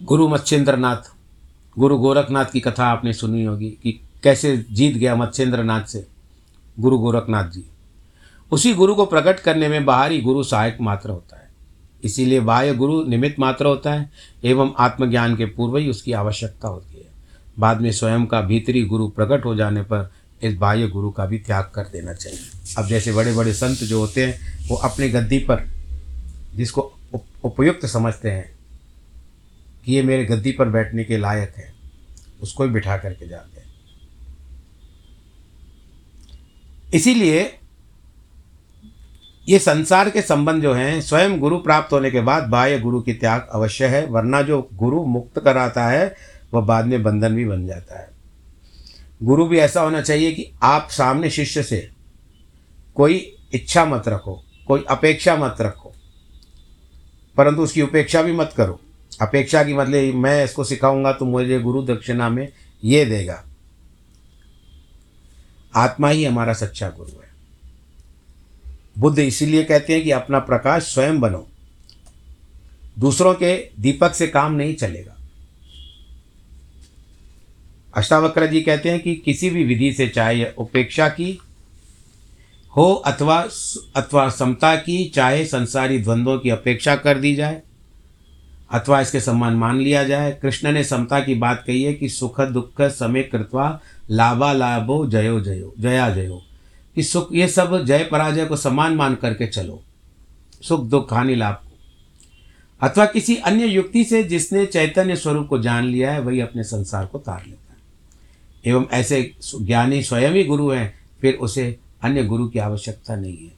गुरु 0.03 0.27
मत्स्येंद्र 0.27 0.77
नाथ 0.77 1.11
गुरु 1.79 1.97
गोरखनाथ 1.97 2.45
की 2.45 2.59
कथा 2.59 2.85
आपने 2.85 3.13
सुनी 3.13 3.43
होगी 3.43 3.69
कि 3.83 3.99
कैसे 4.23 4.65
जीत 4.71 4.95
गया 4.95 5.15
मत्स्येंद्र 5.15 5.63
नाथ 5.63 5.83
से। 5.83 6.07
गुरु 6.79 6.97
गोरखनाथ 6.99 7.49
जी। 7.49 7.65
उसी 8.51 8.73
गुरु 8.73 8.95
को 8.95 9.05
प्रकट 9.05 9.39
करने 9.39 9.67
में 9.67 9.85
बाहरी 9.85 10.21
गुरु 10.21 10.43
सहायक 10.43 10.77
मात्र 10.81 11.09
होता 11.09 11.37
है। 11.37 11.49
इसीलिए 12.03 12.39
बाह्य 12.39 12.75
गुरु 12.75 13.05
निमित्त 13.05 13.39
मात्र 13.39 13.65
होता 13.65 13.93
है, 13.93 14.11
एवं 14.43 14.73
आत्मज्ञान 14.77 15.35
के 15.35 15.45
पूर्व 15.45 15.77
ही 15.77 15.89
उसकी 15.89 16.11
आवश्यकता 16.11 16.67
होती 16.67 16.97
है। 16.97 17.05
बाद 17.59 17.81
में 17.81 17.91
स्वयं 17.91 18.25
का 18.25 18.41
भीतरी 18.41 18.83
गुरु 18.83 19.07
प्रकट 19.07 19.45
हो 19.45 19.55
जाने 19.55 19.81
पर 19.81 20.11
इस 20.43 20.55
बाह्य 20.55 20.87
गुरु 20.87 21.11
का 21.11 21.25
भी 21.25 21.37
त्याग 21.37 21.71
कर 21.75 21.83
देना 21.83 22.13
चाहिए। 22.13 22.39
अब 22.77 22.87
जैसे 22.87 23.13
बड़े 23.13 23.33
बड़े 23.33 23.53
संत 23.53 23.77
जो 23.77 23.99
होते 23.99 24.25
हैं, 24.25 24.67
वो 24.67 24.75
अपनी 24.75 25.09
गद्दी 25.09 25.39
पर, 25.39 25.67
जिसको 26.55 26.93
उपयुक्त 27.43 27.85
समझते 27.85 28.29
हैं, 28.29 28.51
कि 29.85 29.93
ये 29.93 30.03
मेरे 30.03 30.25
गद्दी 30.25 30.51
पर 30.51 30.69
बैठने 30.69 31.03
के 31.03 31.17
लायक 31.17 31.53
है, 31.57 31.73
उसको 32.41 32.63
ही 32.63 32.69
बिठा 32.69 32.97
करके 32.97 33.27
जाते 33.27 33.61
हैं। 33.61 33.67
इसीलिए 36.93 37.58
ये 39.49 39.59
संसार 39.59 40.09
के 40.09 40.21
संबंध 40.21 40.63
जो 40.63 40.73
हैं, 40.73 41.01
स्वयं 41.01 41.39
गुरु 41.39 41.57
प्राप्त 41.57 41.93
होने 41.93 42.11
के 42.11 42.21
बाद 42.21 42.43
बाह्य 42.43 42.79
गुरु 42.79 43.01
की 43.01 43.13
त्याग 43.13 43.47
अवश्य 43.51 43.85
है, 43.85 44.05
वरना 44.05 44.41
जो 44.41 44.69
गुरु 44.73 45.05
मुक्त 45.05 45.39
कराता 45.39 45.87
है, 45.87 46.15
वह 46.53 46.61
बाद 46.61 46.85
में 46.85 47.03
बंधन 47.03 47.35
भी 47.35 47.45
बन 47.45 47.67
जाता 47.67 47.99
है। 47.99 48.09
गुरु 49.23 49.47
भी 49.47 49.57
ऐसा 49.57 49.81
होना 49.81 50.01
चाहिए 50.01 50.31
कि 50.31 50.51
आप 50.63 50.87
सामने 50.91 51.29
शिष्य 51.29 51.63
से 51.63 51.89
कोई 52.95 53.35
इच्छा 53.53 53.85
मत 53.85 54.03
रखो, 54.07 54.43
कोई 54.67 54.85
अपेक्षा 54.89 55.35
मत 55.35 55.55
रखो। 55.61 55.93
परंतु 57.37 57.61
उसकी 57.61 57.81
उपेक्षा 57.81 58.21
भी 58.21 58.31
मत 58.31 58.53
करो। 58.57 58.79
अपेक्षा 59.21 59.63
की 59.63 59.73
मतलब 59.73 60.15
मैं 60.15 60.43
इसको 60.43 60.63
सिखाऊँगा 60.63 61.11
तो 61.11 61.25
मुझे 61.25 61.59
गुरु 61.59 61.81
दक्षिणा 61.81 62.29
में 62.29 62.49
ये 62.83 63.05
देगा। 63.05 63.43
आत्मा 65.75 66.09
ही 66.09 66.25
हमारा 66.25 66.53
सच्चा 66.53 66.89
गुरु 66.89 67.09
है। 67.09 67.28
बुद्ध 68.99 69.19
इसीलिए 69.19 69.63
कहते 69.63 69.93
हैं 69.93 70.03
कि 70.03 70.11
अपना 70.11 70.39
प्रकाश 70.39 70.83
स्वयं 70.83 71.19
बनो। 71.19 71.47
दूसरों 72.99 73.33
के 73.33 73.55
दीपक 73.79 74.15
से 74.15 74.27
काम 74.27 74.53
नहीं 74.53 74.75
चलेगा। 74.75 75.15
अष्टावक्र 77.95 78.47
जी 78.47 78.61
कहते 78.61 78.89
हैं 78.89 78.99
कि 78.99 79.15
किसी 79.15 79.49
भी 79.49 79.63
विधि 79.63 79.93
से 79.93 80.07
चाहे 80.07 80.45
उपेक्षा 80.57 81.07
की 81.09 81.39
हो 82.73 82.93
अथवा 82.93 83.39
अथवा 83.95 84.29
समता 84.29 84.75
की, 84.75 85.03
चाहे 85.05 85.45
संसारी 85.45 85.97
द्वंद्वों 85.99 86.37
की 86.39 86.49
अपेक्षा 86.49 86.95
कर 86.95 87.17
दी 87.17 87.35
जाए, 87.35 87.61
अथवा 88.71 89.01
इसके 89.01 89.19
सम्मान 89.19 89.53
मान 89.53 89.79
लिया 89.79 90.03
जाए। 90.03 90.31
कृष्ण 90.41 90.71
ने 90.71 90.83
समता 90.83 91.19
की 91.19 91.35
बात 91.35 91.63
कही 91.67 91.83
है 91.83 91.93
कि 91.93 92.09
सुख 92.09 92.41
दुख 92.41 92.81
समय 92.81 93.23
कृत्वा 93.23 93.79
लाभा 94.09 94.53
लाभो 94.53 95.05
जयो 95.07 95.39
जयो, 95.39 95.73
जया 95.79 96.09
जयो। 96.09 96.43
कि 96.95 97.03
सुख, 97.03 97.29
ये 97.33 97.47
सब 97.47 97.85
जय 97.85 98.03
पराजय 98.03 98.45
को 98.45 98.55
समान 98.55 98.95
मान 98.95 99.15
करके 99.15 99.47
चलो। 99.47 99.83
सुख, 100.61 100.83
दुख, 100.83 101.13
हानि, 101.13 101.35
लाभ 101.35 101.61
अथवा 102.81 103.05
किसी 103.05 103.35
अन्य 103.35 103.65
युक्ति 103.65 104.03
से 104.03 104.23
जिसने 104.23 104.65
चैतन्य 104.65 105.15
स्वरूप 105.15 105.47
को 105.47 105.59
जान 105.59 105.83
लिया 105.83 106.11
है, 106.11 106.19
वही 106.19 106.39
अपने 106.39 106.63
संसार 106.63 107.05
को 107.05 107.19
तार 107.19 107.43
लेता 107.45 107.73
है। 107.73 107.77
एवं 108.65 108.85
ऐसे 108.91 109.35
ज्ञानी 109.61 110.03
स्वयं 110.03 110.31
ही 110.31 110.43
गुरु 110.43 110.69
हैं, 110.69 110.93
फिर 111.21 111.33
उसे 111.33 111.79
अन्य 112.01 112.23
गुरु 112.23 112.47
की 112.47 112.59
आवश्यकता 112.59 113.15
नहीं 113.15 113.37
है। 113.37 113.51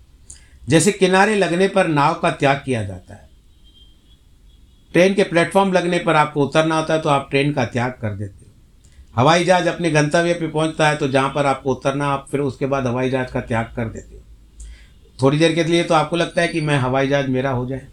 जैसे 0.69 0.91
किनारे 0.91 1.35
लगने 1.35 1.67
पर 1.67 1.87
नाव 1.87 2.13
का 2.13 2.31
त्याग 2.31 2.61
किया 2.65 2.83
जाता 2.83 3.13
है। 3.13 3.29
ट्रेन 4.91 5.13
के 5.13 5.23
प्लेटफॉर्म 5.23 5.73
लगने 5.73 5.99
पर 5.99 6.15
आपको 6.15 6.45
उतरना 6.45 6.77
होता 6.77 6.93
है 6.93 7.01
तो 7.01 7.09
आप 7.09 7.27
ट्रेन 7.29 7.53
का 7.53 7.65
त्याग 7.65 7.91
कर 7.91 8.15
देते 8.15 8.35
हो। 8.40 8.40
हवाई 9.15 9.43
जहाज़ 9.43 9.67
अपने 9.69 9.89
गंतव्य 9.91 10.33
पे 10.33 10.47
पहुँचता 10.47 10.89
है 10.89 10.95
तो 10.95 11.07
जहाँ 11.07 11.29
पर 11.29 11.45
आपको 11.45 11.71
उतरना, 11.71 12.07
आप 12.07 12.27
फिर 12.31 12.39
उसके 12.39 12.65
बाद 12.65 12.85
हवाई 12.87 13.09
जहाज़ 13.09 13.27
का 13.27 13.41
त्याग 13.41 13.73
कर 13.75 13.89
देते 13.89 14.15
हो। 14.15 14.21
थोड़ी 15.19 15.37
देर 15.37 15.53
के 15.55 15.63
लिए 15.63 15.83
तो 15.83 15.93
आपको 15.93 16.15
लगता 16.15 16.41
है 16.41 16.47
कि 16.47 16.61
मैं 16.61 16.77
हवाई 16.77 17.07
जहाज़ 17.07 17.27
मेरा 17.27 17.51
हो 17.51 17.65
जाए। 17.65 17.87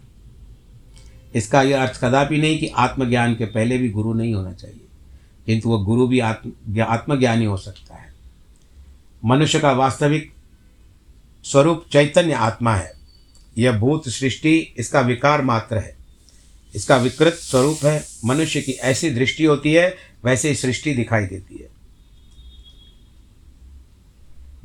इसका 1.35 1.61
यह 1.61 1.81
अर्थ 1.81 1.99
कदापि 2.03 2.37
नहीं 2.37 2.59
कि 2.59 2.67
आत्मज्ञान 2.67 3.35
के 3.35 3.45
पहले 3.45 3.77
भी 3.77 3.89
गुरु 3.89 4.13
नहीं 4.13 4.33
होना 4.33 4.53
चाहिए, 4.53 4.85
किंतु 5.47 5.69
वह 5.69 5.83
गुरु 5.83 6.07
भी 6.07 6.19
आत्म 6.19 6.81
आत्मज्ञानी 6.83 7.45
हो 7.45 7.57
सकता 7.57 7.95
है। 7.95 8.13
मनुष्य 9.23 9.59
का 9.59 9.71
वास्तविक 9.71 10.31
स्वरूप 11.45 11.85
चैतन्य 11.91 12.33
आत्मा 12.33 12.75
है। 12.75 12.93
यह 13.57 13.71
भूत 13.71 14.07
सृष्टि 14.09 14.57
इसका 14.77 15.01
विकार 15.01 15.41
मात्र 15.41 15.77
है। 15.77 15.95
इसका 16.73 16.97
विकृत 16.97 17.33
स्वरूप 17.33 17.85
है। 17.85 18.03
मनुष्य 18.25 18.61
की 18.61 18.71
ऐसी 18.71 19.09
दृष्टि 19.09 19.43
होती 19.43 19.73
है 19.73 19.95
वैसे 20.25 20.49
ही 20.49 20.55
सृष्टि 20.55 20.93
दिखाई 20.93 21.25
देती 21.25 21.55
है। 21.55 21.69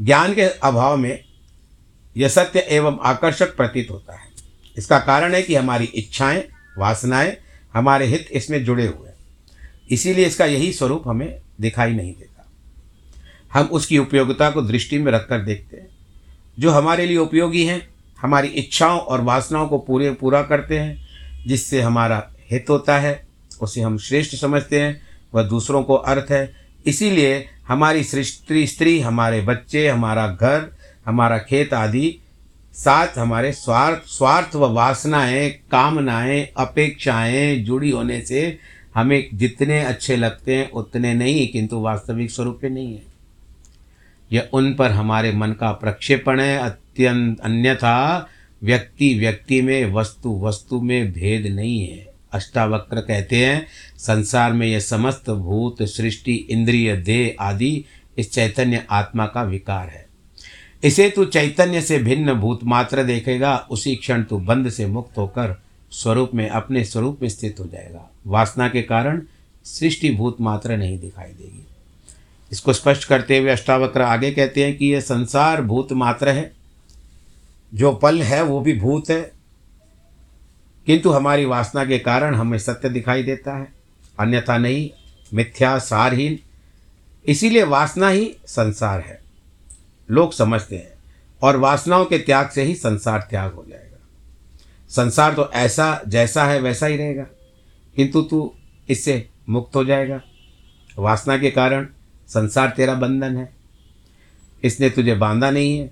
ज्ञान 0.00 0.34
के 0.34 0.42
अभाव 0.42 0.96
में 0.96 1.24
यह 2.16 2.28
सत्य 2.28 2.60
एवं 2.60 2.98
आकर्षक 3.02 3.56
प्रतीत 3.56 3.90
होता 3.90 4.16
है। 4.16 4.28
इसका 4.78 4.98
कारण 4.98 5.34
है 5.34 5.42
कि 5.42 5.54
हमारी 5.54 5.84
इच्छाएँ, 5.84 6.48
वासनाएँ 6.78 7.36
हमारे 7.74 8.06
हित 8.06 8.28
इसमें 8.32 8.64
जुड़े 8.64 8.86
हुए 8.86 9.08
हैं। 9.08 9.14
इसीलिए 9.90 10.26
इसका 10.26 10.44
यही 10.44 10.72
स्वरूप 10.72 11.02
हमें 11.06 11.40
दिखाई 11.60 11.92
नहीं 11.92 12.14
देता। 12.14 12.46
हम 13.52 13.66
उसकी 13.66 13.98
उपयोगिता 13.98 14.50
को 14.50 14.62
दृष्टि 14.62 14.98
में 14.98 15.12
रखकर 15.12 15.38
देखते 15.38 15.76
हैं। 15.76 15.88
जो 16.58 16.70
हमारे 16.70 17.06
लिए 17.06 17.16
उपयोगी 17.16 17.64
हैं, 17.64 17.94
हमारी 18.20 18.48
इच्छाओं 18.48 19.00
और 19.00 19.20
वासनाओं 19.20 19.68
को 19.68 19.78
पूरे 19.78 20.12
पूरा 20.12 20.42
करते 20.42 20.78
हैं, 20.78 21.06
जिससे 21.46 21.80
हमारा 21.80 22.32
हित 22.50 22.66
होता 22.70 22.98
है, 22.98 23.26
उसे 23.60 23.80
हम 23.80 23.98
श्रेष्ठ 23.98 24.36
समझते 24.36 24.80
हैं 24.80 25.13
वह 25.34 25.42
दूसरों 25.42 25.82
को 25.82 25.94
अर्थ 25.94 26.26
है। 26.30 26.56
इसीलिए 26.86 27.48
हमारी 27.68 28.04
सृष्टि, 28.04 28.66
स्त्री, 28.66 29.00
हमारे 29.00 29.40
बच्चे, 29.40 29.88
हमारा 29.88 30.28
घर, 30.28 30.76
हमारा 31.06 31.38
खेत 31.38 31.74
आदि, 31.74 32.18
साथ 32.72 33.18
हमारे 33.18 33.52
स्वार्थ 33.52 34.08
स्वार्थ 34.08 34.56
व 34.56 34.72
वासनाएँ, 34.72 35.50
कामनाएँ, 35.50 36.48
अपेक्षाएँ 36.56 37.56
जुड़ी 37.56 37.90
होने 37.90 38.20
से 38.20 38.58
हमें 38.94 39.28
जितने 39.34 39.80
अच्छे 39.80 40.16
लगते 40.16 40.54
हैं, 40.54 40.70
उतने 40.70 41.14
नहीं, 41.14 41.48
किंतु 41.48 41.80
वास्तविक 41.80 42.30
स्वरूप 42.30 42.58
पे 42.62 42.68
नहीं 42.68 42.94
है। 42.94 43.02
यह 44.32 44.48
उन 44.52 44.74
पर 44.74 44.90
हमारे 44.90 45.32
मन 45.32 45.52
का 45.52 45.72
प्रक्षेपण 45.72 46.40
है। 46.40 46.58
अत्यंत 46.58 47.40
अन्यथा 47.40 48.28
व्यक्ति 48.62 49.18
व्यक्ति 49.18 49.62
में, 49.62 49.92
वस्तु 49.92 50.40
वस्तु 50.44 50.80
में 50.80 51.12
भेद 51.12 51.46
नहीं 51.46 51.88
है। 51.88 52.13
अष्टावक्र 52.34 53.00
कहते 53.00 53.36
हैं, 53.36 53.66
संसार 53.98 54.52
में 54.52 54.66
यह 54.66 54.80
समस्त 54.80 55.30
भूत, 55.30 55.82
सृष्टि, 55.82 56.34
इंद्रिय, 56.34 56.96
देह 56.96 57.44
आदि 57.44 57.84
इस 58.18 58.32
चैतन्य 58.32 58.86
आत्मा 58.90 59.26
का 59.26 59.42
विकार 59.42 59.88
है। 59.88 60.06
इसे 60.84 61.10
तू 61.10 61.24
चैतन्य 61.24 61.80
से 61.80 61.98
भिन्न 61.98 62.34
भूत 62.34 62.60
मात्र 62.64 63.02
देखेगा, 63.02 63.56
उसी 63.70 63.96
क्षण 63.96 64.22
तू 64.22 64.38
बंद 64.38 64.70
से 64.70 64.86
मुक्त 64.86 65.18
होकर 65.18 65.62
स्वरूप 65.90 66.30
में, 66.34 66.48
अपने 66.48 66.84
स्वरूप 66.84 67.18
में 67.22 67.28
स्थित 67.28 67.60
हो 67.60 67.64
जाएगा। 67.64 68.10
वासना 68.26 68.68
के 68.68 68.82
कारण 68.82 69.22
सृष्टि 69.64 70.10
भूत 70.10 70.36
मात्र 70.40 70.76
नहीं 70.76 70.98
दिखाई 70.98 71.28
देगी। 71.28 71.66
इसको 72.52 72.72
स्पष्ट 72.72 73.04
करते 73.04 73.38
हुए 73.38 73.50
अष्टावक्र 73.50 74.02
आगे 74.02 74.30
कहते 74.30 74.64
हैं 74.64 74.76
कि 74.76 74.86
यह 74.86 75.00
संसार 75.00 75.62
भूत 75.62 75.92
मात्र 75.92 76.28
है। 76.28 76.52
जो 77.74 77.92
पल 77.92 78.22
है 78.22 78.42
वो 78.42 78.60
भी 78.60 78.72
भूत 78.72 79.10
है 79.10 79.32
किंतु 80.86 81.10
हमारी 81.10 81.44
वासना 81.44 81.84
के 81.84 81.98
कारण 81.98 82.34
हमें 82.34 82.58
सत्य 82.58 82.88
दिखाई 82.88 83.22
देता 83.22 83.58
है। 83.58 83.72
अन्यथा 84.20 84.58
नहीं, 84.58 84.90
मिथ्या, 85.34 85.78
सारहीन। 85.78 86.38
इसीलिए 87.26 87.62
वासना 87.62 88.08
ही 88.08 88.36
संसार 88.46 89.00
है। 89.00 89.20
लोग 90.10 90.32
समझते 90.32 90.76
हैं 90.76 90.92
और 91.42 91.56
वासनाओं 91.56 92.04
के 92.04 92.18
त्याग 92.18 92.48
से 92.48 92.62
ही 92.62 92.74
संसार 92.74 93.26
त्याग 93.30 93.52
हो 93.52 93.66
जाएगा। 93.68 94.08
संसार 94.88 95.34
तो 95.34 95.50
ऐसा 95.50 96.00
जैसा 96.08 96.44
है 96.44 96.60
वैसा 96.60 96.86
ही 96.86 96.96
रहेगा। 96.96 97.26
किंतु 97.96 98.22
तू 98.22 98.54
इससे 98.88 99.28
मुक्त 99.48 99.76
हो 99.76 99.84
जाएगा। 99.84 100.22
वासना 100.98 101.38
के 101.38 101.50
कारण 101.50 101.88
संसार 102.28 102.72
तेरा 102.76 102.94
बंधन 102.94 103.36
है। 103.36 103.52
इसने 104.64 104.90
तुझे 104.90 105.14
बांधा 105.14 105.50
नहीं 105.50 105.78
है। 105.78 105.90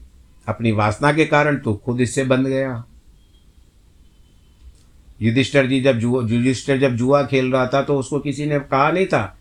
अपनी 0.48 0.72
वासना 0.72 1.12
के 1.12 1.24
कारण 1.24 1.56
तू 1.56 1.74
खुद 1.74 2.00
इससे 2.00 2.24
बंध 2.24 2.46
गया। 2.46 2.84
युधिष्ठर 5.22 5.66
जी 5.66 5.80
जब 5.80 5.98
जुआ 5.98 6.22
युधिष्ठर 6.22 6.78
जब 6.78 6.96
जुआ 6.96 7.22
खेल 7.26 7.52
रहा 7.52 7.66
था 7.66 7.82
तो 7.82 7.98
उसको 7.98 8.18
किसी 8.20 8.46
ने 8.46 8.58
कहा 8.58 8.90
नहीं 8.90 9.06
था 9.06 9.38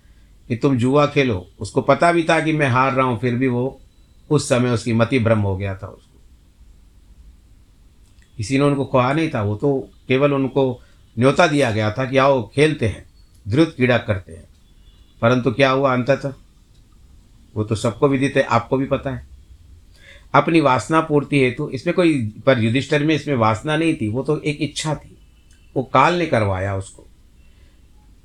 कि 0.48 0.56
तुम 0.56 0.78
जुआ 0.78 1.06
खेलो। 1.06 1.48
उसको 1.60 1.82
पता 1.82 2.12
भी 2.12 2.24
था 2.24 2.40
कि 2.40 2.54
मैं 2.54 2.68
हार 2.68 2.94
रहा 2.94 3.06
हूँ, 3.06 3.20
फिर 3.20 3.36
भी 3.36 3.48
वो 3.48 3.82
उस 4.30 4.50
समय 4.50 4.70
उसकी 4.70 4.94
मति 4.94 5.20
भ्रम 5.20 5.40
हो 5.40 5.58
गया 5.58 5.76
था 5.76 5.88
उसको। 5.88 6.20
किसी 8.38 8.58
ने 8.58 8.64
उनको 8.64 8.86
कहा 8.86 9.14
नहीं 9.14 9.30
था। 9.30 9.44
वो 9.44 9.56
तो 9.56 9.90
केवल 10.08 10.34
उनको 10.34 10.82
न्योता 11.20 11.48
दिया 11.48 11.72
गया 11.72 11.92
था 11.92 12.06
कि 12.06 12.18
आओ 12.18 12.50
खेलते 12.56 12.88
हैं, 12.88 13.06
द्रुत 13.48 13.76
क्रीड़ा 13.76 13.98
करते 13.98 14.32
हैं। 14.32 14.48
परंतु 15.22 15.52
क्या 15.52 15.70
हुआ 15.70 15.94
अंततः? 15.94 16.34
वो 17.56 17.64
तो 17.64 17.76
सबको 17.76 18.08
विदित 18.08 18.38
है 18.38 18.44
आपको 18.44 18.78
भी 18.78 18.86
पता 18.86 19.10
है। 19.10 19.28
अपनी 20.34 20.62
वासना 20.62 21.02
पूर्ति 21.02 21.40
हेतु, 21.40 21.70
इसमें 21.70 21.96
कोई, 21.96 22.34
पर 22.46 22.60
युधिष्ठर 22.60 23.04
में 23.04 23.16
इसमें 23.16 23.36
वासना 23.36 23.78
नहीं 23.78 23.96
थी। 23.96 24.10
वो 24.10 24.24
तो 24.24 24.40
एक 24.40 24.58
इच्छा 24.62 24.96
थी। 24.96 25.11
वो 25.76 25.84
काल 25.84 26.14
ने 26.14 26.26
करवाया 26.26 26.76
उसको। 26.76 27.08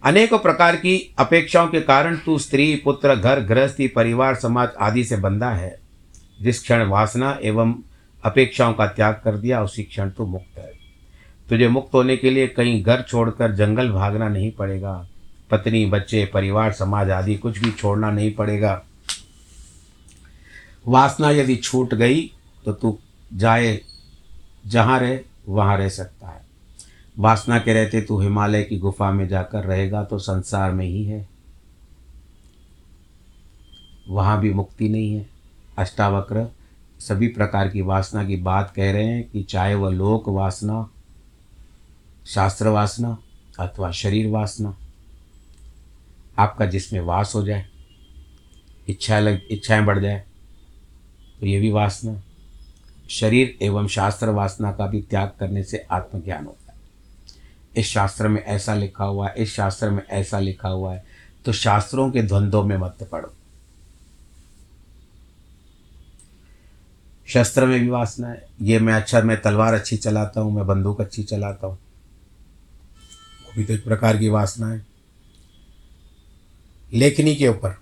अनेकों 0.03 0.39
प्रकार 0.39 0.77
की 0.77 1.15
अपेक्षाओं 1.19 1.69
के 1.69 1.81
कारण 1.81 2.17
तू 2.17 2.39
स्त्री, 2.39 2.77
पुत्र, 2.77 3.17
घर, 3.17 3.41
गृहस्थी, 3.41 3.89
परिवार, 3.89 4.35
समाज 4.35 4.69
आदि 4.81 5.05
से 5.05 5.17
बंधा 5.17 5.51
है। 5.51 5.79
जिस 6.43 6.63
क्षण 6.63 6.87
वासना 6.87 7.39
एवं 7.43 7.75
अपेक्षाओं 8.25 8.73
का 8.73 8.87
त्याग 8.87 9.21
कर 9.25 9.37
दिया, 9.37 9.63
उसी 9.63 9.83
क्षण 9.83 10.11
तू 10.11 10.27
मुक्त 10.27 10.59
है। 10.59 10.73
तुझे 11.49 11.69
मुक्त 11.69 11.95
होने 11.95 12.17
के 12.17 12.31
लिए 12.31 12.47
कहीं 12.47 12.83
घर 12.83 13.03
छोड़कर 13.03 13.53
जंगल 13.53 13.91
भागना 13.91 14.29
नहीं 14.29 14.53
पड़ेगा। 14.53 15.09
पत्नी, 15.51 15.87
बच्चे, 15.87 16.31
परिवार, 16.35 16.73
समाज 16.73 17.11
आदि 17.11 17.35
कुछ 17.35 17.59
भी 17.59 17.71
छोड़ना 17.71 18.11
नहीं 18.11 18.35
पड़ेगा। 18.35 18.85
वासना 20.89 21.31
यदि 21.31 21.57
छूट 21.57 21.95
गई 21.95 22.33
तो 22.65 22.73
तू 22.73 22.99
जाए, 23.35 23.81
जहाँ 24.67 25.01
रहे, 25.01 25.19
वहाँ 25.49 25.79
रह 25.79 25.89
सकता 25.89 26.29
है। 26.29 26.46
वासना 27.19 27.59
के 27.59 27.73
रहते 27.73 28.01
तू 28.01 28.21
हिमालय 28.21 28.63
की 28.63 28.79
गुफा 28.79 29.11
में 29.11 29.29
जाकर 29.29 29.65
रहेगा 29.65 30.03
तो 30.05 30.19
संसार 30.19 30.73
में 30.73 30.85
ही 30.87 31.05
है। 31.05 31.29
वहाँ 34.09 34.41
भी 34.41 34.53
मुक्ति 34.55 34.89
नहीं 34.89 35.15
है। 35.15 35.27
अष्टावक्र, 35.79 36.47
सभी 37.01 37.29
प्रकार 37.29 37.69
की 37.69 37.81
वासना 37.81 38.25
की 38.25 38.37
बात 38.37 38.73
कह 38.77 38.93
रहे 38.93 39.05
हैं 39.05 39.31
कि 39.31 39.43
चाहे 39.43 39.75
वह 39.75 39.91
लोक 39.91 40.29
वासना, 40.29 40.91
शास्त्र 42.27 42.69
वासना 42.69 43.19
अथवा 43.59 43.91
शरीर 43.91 44.31
वासना, 44.31 44.77
आपका 46.39 46.67
जिसमें 46.67 47.01
वास 47.01 47.33
हो 47.35 47.43
जाए, 47.47 47.67
इच्छा 48.89 49.19
लग, 49.19 49.41
इच्छाएँ 49.51 49.85
बढ़ 49.85 49.99
जाए 49.99 50.25
तो 51.41 51.47
ये 51.47 51.61
भी 51.61 51.71
वासना। 51.71 52.23
शरीर 53.09 53.59
एवं 53.63 53.87
शास्त्र 53.87 54.29
वासना 54.29 54.73
का 54.73 54.87
भी 54.87 55.03
त्याग 55.03 55.33
करने 55.41 55.63
से 55.63 55.87
आत्मज्ञान 55.91 56.45
होता 56.45 56.66
इस 57.77 57.87
शास्त्र 57.87 58.29
में 58.29 58.45
ऐसा 58.45 58.75
लिखा 58.75 59.05
हुआ 59.05 59.29
है, 59.29 59.35
इस 59.39 59.55
शास्त्र 59.55 59.91
में 59.91 60.07
ऐसा 60.07 60.39
लिखा 60.39 60.69
हुआ 60.69 60.95
है। 60.95 61.05
तो 61.45 61.53
शास्त्रों 61.53 62.11
के 62.11 62.23
द्वंद्वों 62.23 62.65
में 62.65 62.77
मत 62.77 63.09
पड़ो। 63.13 63.33
शस्त्र 67.29 67.67
में 67.67 67.81
भी 67.81 67.89
वासना 67.89 68.29
है। 68.29 68.49
ये 68.63 68.79
मैं 68.79 68.95
अच्छा 68.95 69.21
मैं 69.21 69.43
तलवार 69.43 69.75
अच्छी 69.75 69.97
चलाता 69.97 70.41
हूँ, 70.41 70.55
मैं 70.55 70.67
बंदूक 70.67 71.01
अच्छी 71.01 71.23
चलाता 71.23 71.67
हूँ। 71.67 71.79
वो 73.45 73.53
भी 73.57 73.65
तो 73.65 73.73
एक 73.73 73.85
प्रकार 73.85 74.17
की 74.17 74.29
वासना 74.29 74.69
है। 74.69 74.87
लेखनी 76.93 77.37
के 77.37 77.49
ऊपर। 77.49 77.79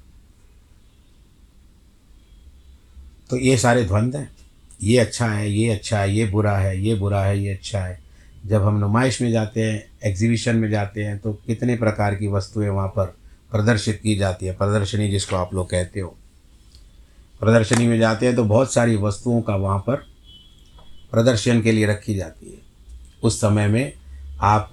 तो 3.30 3.37
ये 3.37 3.59
सारे 3.59 3.85
द्वंद्व 3.85 4.18
हैं। 4.18 4.37
ये 4.83 4.98
अच्छा 4.98 5.26
है, 5.26 5.50
ये 5.50 5.70
अच्छा 5.70 6.00
है, 6.00 6.14
ये 6.14 6.26
बुरा 6.26 6.59
है, 6.59 6.80
ये 6.80 6.94
बुरा 6.94 7.24
है, 7.24 7.38
ये 7.38 7.54
अच्छा 7.54 7.80
है। 7.80 8.03
जब 8.46 8.62
हम 8.62 8.78
नुमाइश 8.78 9.22
में 9.22 9.33
जाते 9.33 9.62
हैं 9.62 9.87
एग्जीबिशन 10.04 10.57
में 10.57 10.70
जाते 10.70 11.02
हैं 11.02 11.18
तो 11.18 11.33
कितने 11.33 11.76
प्रकार 11.76 12.14
की 12.14 12.26
वस्तुएँ 12.26 12.68
वहाँ 12.68 12.88
पर 12.88 13.07
प्रदर्शित 13.52 14.00
की 14.02 14.16
जाती 14.16 14.46
है? 14.46 14.52
प्रदर्शनी 14.52 15.11
जिसको 15.11 15.37
आप 15.37 15.54
लोग 15.54 15.70
कहते 15.70 16.00
हो। 16.00 16.16
प्रदर्शनी 17.40 17.87
में 17.87 17.98
जाते 17.98 18.26
हैं 18.26 18.37
तो 18.37 18.44
बहुत 18.44 18.72
सारी 18.72 18.96
वस्तुओं 18.96 19.42
का 19.42 19.57
वहाँ 19.57 19.78
पर 19.78 19.96
प्रदर्शन 21.11 21.62
के 21.62 21.72
लिए 21.72 21.87
रखी 21.87 22.14
जाती 22.14 22.52
है। 22.52 22.59
उस 23.22 23.40
समय 23.40 23.68
में 23.68 23.92
आप 24.40 24.70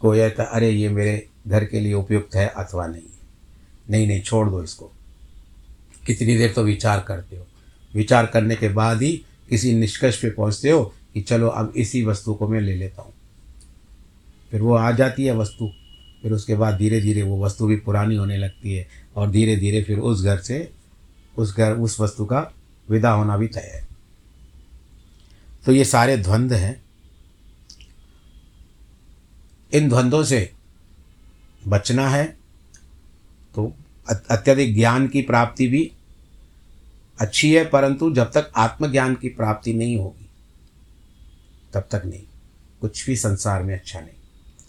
को 0.00 0.14
यह 0.14 0.34
था, 0.38 0.42
अरे, 0.44 0.70
ये 0.70 0.88
मेरे 0.88 1.28
घर 1.48 1.64
के 1.64 1.80
लिए 1.80 1.94
उपयुक्त 1.94 2.34
है 2.34 2.48
अथवा 2.48 2.86
नहीं? 2.86 3.02
नहीं 3.90 4.06
नहीं, 4.06 4.22
छोड़ 4.22 4.50
दो 4.50 4.62
इसको। 4.62 4.92
कितनी 6.06 6.38
देर 6.38 6.52
तो 6.52 6.62
विचार 6.62 7.00
करते 7.00 7.36
हो। 7.36 7.46
विचार 7.94 8.26
करने 8.26 8.56
के 8.56 8.68
बाद 8.68 9.02
ही 9.02 9.24
किसी 9.50 9.74
निष्कर्ष 9.74 10.22
पे 10.22 10.30
पहुँचते 10.30 10.70
हो 10.70 10.94
कि 11.16 11.20
चलो 11.22 11.48
अब 11.48 11.72
इसी 11.76 12.04
वस्तु 12.04 12.32
को 12.34 12.46
मैं 12.48 12.60
ले 12.60 12.74
लेता 12.74 13.02
हूँ। 13.02 13.12
फिर 14.50 14.62
वो 14.62 14.74
आ 14.74 14.90
जाती 14.92 15.24
है 15.24 15.36
वस्तु। 15.36 15.70
फिर 16.22 16.32
उसके 16.32 16.54
बाद 16.54 16.74
धीरे 16.74 17.00
धीरे 17.00 17.22
वो 17.22 17.44
वस्तु 17.44 17.66
भी 17.66 17.76
पुरानी 17.76 18.16
होने 18.16 18.36
लगती 18.36 18.74
है 18.74 18.86
और 19.16 19.30
धीरे 19.30 19.56
धीरे 19.56 19.82
फिर 19.82 19.98
उस 19.98 20.22
घर 20.22 20.38
से, 20.38 20.70
उस 21.36 21.56
घर, 21.56 21.72
उस 21.72 21.98
वस्तु 22.00 22.24
का 22.24 22.40
विदा 22.88 23.10
होना 23.10 23.36
भी 23.36 23.48
तय 23.48 23.70
है। 23.74 23.86
तो 25.66 25.72
ये 25.72 25.84
सारे 25.84 26.16
द्वंद्व 26.16 26.54
हैं। 26.54 26.82
इन 29.72 29.88
द्वंद्वों 29.88 30.22
से 30.24 30.50
बचना 31.68 32.08
है 32.08 32.24
तो 33.54 33.72
अत्यधिक 34.06 34.74
ज्ञान 34.74 35.08
की 35.08 35.22
प्राप्ति 35.22 35.66
भी 35.68 35.90
अच्छी 37.18 37.54
है, 37.54 37.64
परंतु 37.64 38.12
जब 38.14 38.30
तक 38.32 38.52
आत्मज्ञान 38.56 39.14
की 39.14 39.28
प्राप्ति 39.30 39.72
नहीं 39.72 39.96
होगी 39.96 40.25
तब 41.72 41.88
तक 41.90 42.02
नहीं। 42.04 42.22
कुछ 42.80 43.06
भी 43.06 43.16
संसार 43.16 43.62
में 43.62 43.74
अच्छा 43.74 44.00
नहीं। 44.00 44.14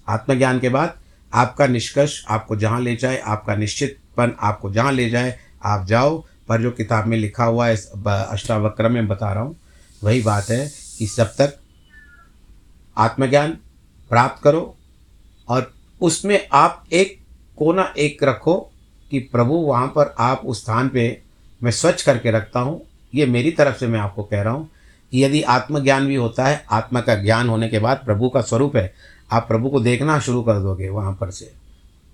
आत्मज्ञान 0.08 0.60
के 0.60 0.70
बाद 0.70 0.98
आपका 1.34 1.68
निष्कर्ष 1.68 2.24
आपको 2.30 2.56
जहाँ 2.56 2.82
ले 2.82 2.96
जाए, 2.96 3.18
आपका 3.18 3.56
निश्चितपन 3.56 4.36
आपको 4.40 4.72
जहाँ 4.74 4.92
ले 4.92 5.10
जाए, 5.10 5.38
आप 5.64 5.86
जाओ। 5.86 6.24
पर 6.48 6.62
जो 6.62 6.72
किताब 6.72 7.06
में 7.06 7.18
लिखा 7.18 7.44
हुआ 7.44 7.68
है 7.68 7.76
अष्टावक्र 8.06 8.90
में 8.90 9.08
बता 9.08 9.32
रहा 9.34 9.44
हूँ, 9.44 9.56
वही 10.02 10.22
बात 10.22 10.50
है 10.50 10.68
कि 10.98 11.06
जब 11.08 11.34
तक 11.38 11.58
आत्मज्ञान 12.98 13.52
प्राप्त 14.12 14.42
करो 14.44 14.76
और 15.48 15.72
उसमें 16.02 16.48
आप 16.54 16.84
एक 16.94 17.18
कोना 17.58 17.94
एक 17.98 18.24
रखो 18.24 18.56
कि 19.12 19.20
प्रभु 19.32 19.54
वहाँ 19.56 19.88
पर 19.88 20.16
आप 20.20 20.42
उस 20.46 20.62
स्थान 20.62 20.90
पे 20.90 21.06
मैं 21.62 21.72
स्वच्छ 21.72 22.02
करके 22.02 22.32
रखता 22.32 22.60
हूँ। 22.60 22.82
ये 23.16 23.26
मेरी 23.26 23.52
तरफ़ 23.52 23.78
से 23.78 23.88
मैं 23.88 24.00
आपको 24.00 24.24
कह 24.24 24.42
रहा 24.42 24.54
हूँ 24.54 24.70
यदि 25.13 25.41
आत्मज्ञान 25.41 26.08
भी 26.08 26.15
होता 26.15 26.46
है, 26.46 26.65
आत्मा 26.72 27.02
का 27.02 27.15
ज्ञान 27.15 27.50
होने 27.50 27.70
के 27.70 27.80
बाद 27.80 28.02
प्रभु 28.06 28.30
का 28.30 28.41
स्वरूप 28.41 28.76
है, 28.76 28.93
आप 29.32 29.48
प्रभु 29.48 29.70
को 29.70 29.80
देखना 29.80 30.20
शुरू 30.20 30.41
कर 30.43 30.60
दोगे 30.60 30.89
वहाँ 30.89 31.13
पर 31.13 31.32
से। 31.32 31.52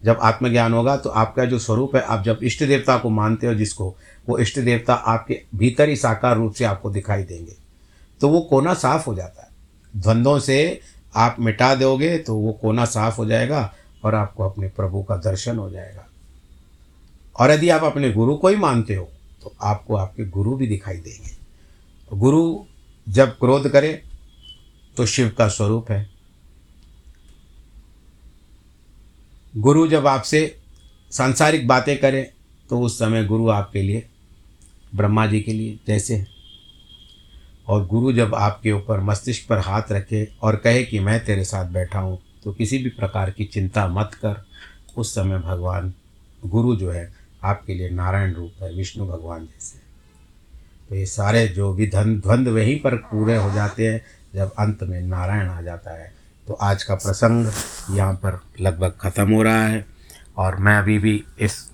जब 0.03 0.19
आत्मज्ञान 0.21 0.73
होगा 0.73 0.95
तो 0.97 1.09
आपका 1.09 1.45
जो 1.45 1.59
स्वरूप 1.59 1.95
है, 1.95 2.01
आप 2.01 2.23
जब 2.23 2.39
इष्ट 2.43 2.63
देवता 2.63 2.97
को 2.97 3.09
मानते 3.09 3.47
हो 3.47 3.53
जिसको, 3.53 3.95
वो 4.29 4.37
इष्ट 4.37 4.59
देवता 4.59 4.93
आपके 4.93 5.41
भीतर 5.55 5.89
ही 5.89 5.95
साकार 5.95 6.37
रूप 6.37 6.53
से 6.53 6.65
आपको 6.65 6.89
दिखाई 6.89 7.23
देंगे। 7.23 7.55
तो 8.21 8.29
वो 8.29 8.41
कोना 8.41 8.73
साफ़ 8.73 9.05
हो 9.05 9.15
जाता 9.15 9.41
है। 9.41 9.49
द्वंद्वों 10.01 10.39
से 10.39 10.79
आप 11.15 11.35
मिटा 11.39 11.75
दोगे 11.75 12.17
तो 12.17 12.35
वो 12.35 12.51
कोना 12.53 12.85
साफ़ 12.85 13.17
हो 13.17 13.25
जाएगा 13.25 13.73
और 14.03 14.15
आपको 14.15 14.43
अपने 14.43 14.67
प्रभु 14.67 15.03
का 15.03 15.15
दर्शन 15.15 15.57
हो 15.57 15.69
जाएगा। 15.69 16.05
और 17.39 17.51
यदि 17.51 17.69
आप 17.69 17.83
अपने 17.83 18.11
गुरु 18.11 18.35
को 18.35 18.47
ही 18.47 18.55
मानते 18.55 18.95
हो 18.95 19.09
तो 19.43 19.53
आपको 19.61 19.95
आपके 19.95 20.25
गुरु 20.25 20.55
भी 20.55 20.67
दिखाई 20.67 20.97
देंगे। 20.97 21.37
गुरु 22.13 22.59
जब 23.07 23.37
क्रोध 23.39 23.67
करे 23.69 23.91
तो 24.97 25.05
शिव 25.05 25.29
का 25.29 25.47
स्वरूप 25.47 25.91
है। 25.91 26.09
गुरु 29.53 29.87
जब 29.87 30.07
आपसे 30.07 30.59
सांसारिक 31.11 31.67
बातें 31.67 31.97
करें 31.97 32.25
तो 32.69 32.79
उस 32.79 32.97
समय 32.99 33.25
गुरु 33.25 33.49
आपके 33.49 33.81
लिए, 33.81 34.07
ब्रह्मा 34.95 35.25
जी 35.27 35.41
के 35.41 35.53
लिए 35.53 35.79
जैसे 35.87 36.15
है। 36.15 36.27
और 37.67 37.85
गुरु 37.87 38.13
जब 38.13 38.35
आपके 38.35 38.71
ऊपर 38.71 38.99
मस्तिष्क 38.99 39.47
पर 39.49 39.59
हाथ 39.59 39.91
रखे 39.91 40.27
और 40.41 40.55
कहे 40.55 40.83
कि 40.83 40.99
मैं 40.99 41.23
तेरे 41.25 41.43
साथ 41.43 41.65
बैठा 41.65 41.99
हूँ 41.99 42.19
तो 42.43 42.53
किसी 42.53 42.77
भी 42.77 42.89
प्रकार 42.89 43.31
की 43.31 43.45
चिंता 43.45 43.87
मत 43.87 44.13
कर। 44.15 44.43
उस 44.97 45.13
समय 45.15 45.39
भगवान, 45.39 45.93
गुरु 46.43 46.75
जो 46.75 46.91
है, 46.91 47.11
आपके 47.43 47.73
लिए 47.73 47.89
नारायण 47.89 48.33
रूप 48.33 48.63
है, 48.63 48.73
विष्णु 48.73 49.05
भगवान 49.05 49.45
जैसे 49.45 49.81
तो 50.93 50.97
ये 50.97 51.05
सारे 51.05 51.47
जो 51.47 51.73
भी 51.73 51.87
धन 51.87 52.19
द्वंद्व 52.19 52.51
वहीं 52.51 52.79
पर 52.79 52.95
पूरे 52.95 53.37
हो 53.37 53.51
जाते 53.51 53.87
हैं 53.87 54.05
जब 54.35 54.51
अंत 54.59 54.83
में 54.83 55.01
नारायण 55.01 55.49
आ 55.49 55.61
जाता 55.61 55.91
है। 55.91 56.13
तो 56.47 56.53
आज 56.53 56.83
का 56.83 56.95
प्रसंग 56.95 57.47
यहाँ 57.97 58.13
पर 58.13 58.39
लगभग 58.61 58.93
ख़त्म 59.01 59.33
हो 59.33 59.43
रहा 59.43 59.65
है 59.67 59.85
और 60.37 60.55
मैं 60.55 60.77
अभी 60.77 60.99
भी 60.99 61.23
इस 61.39 61.71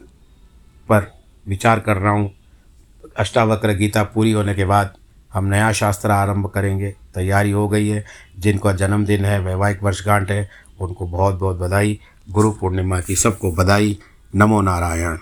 पर 0.90 1.20
विचार 1.48 1.80
कर 1.80 1.98
रहा 1.98 2.12
हूँ। 2.12 2.32
अष्टावक्र 3.18 3.74
गीता 3.74 4.04
पूरी 4.04 4.32
होने 4.32 4.56
के 4.56 4.66
बाद 4.66 4.94
हम 5.34 5.46
नया 5.46 5.72
शास्त्र 5.72 6.12
आरंभ 6.12 6.48
करेंगे। 6.48 6.96
तैयारी 7.16 7.52
हो 7.52 7.68
गई 7.68 7.88
है। 7.88 8.06
जिनका 8.40 8.72
जन्मदिन 8.72 9.26
है, 9.26 9.40
वैवाहिक 9.40 9.84
वर्षगांठ 9.84 10.32
है, 10.32 10.50
उनको 10.82 11.08
बहुत 11.08 11.36
बहुत 11.36 11.58
बधाई। 11.58 12.00
गुरु 12.32 12.52
पूर्णिमा 12.52 13.02
की 13.02 13.16
सबको 13.16 13.52
बधाई। 13.52 14.00
नमो 14.36 14.62
नारायण। 14.62 15.18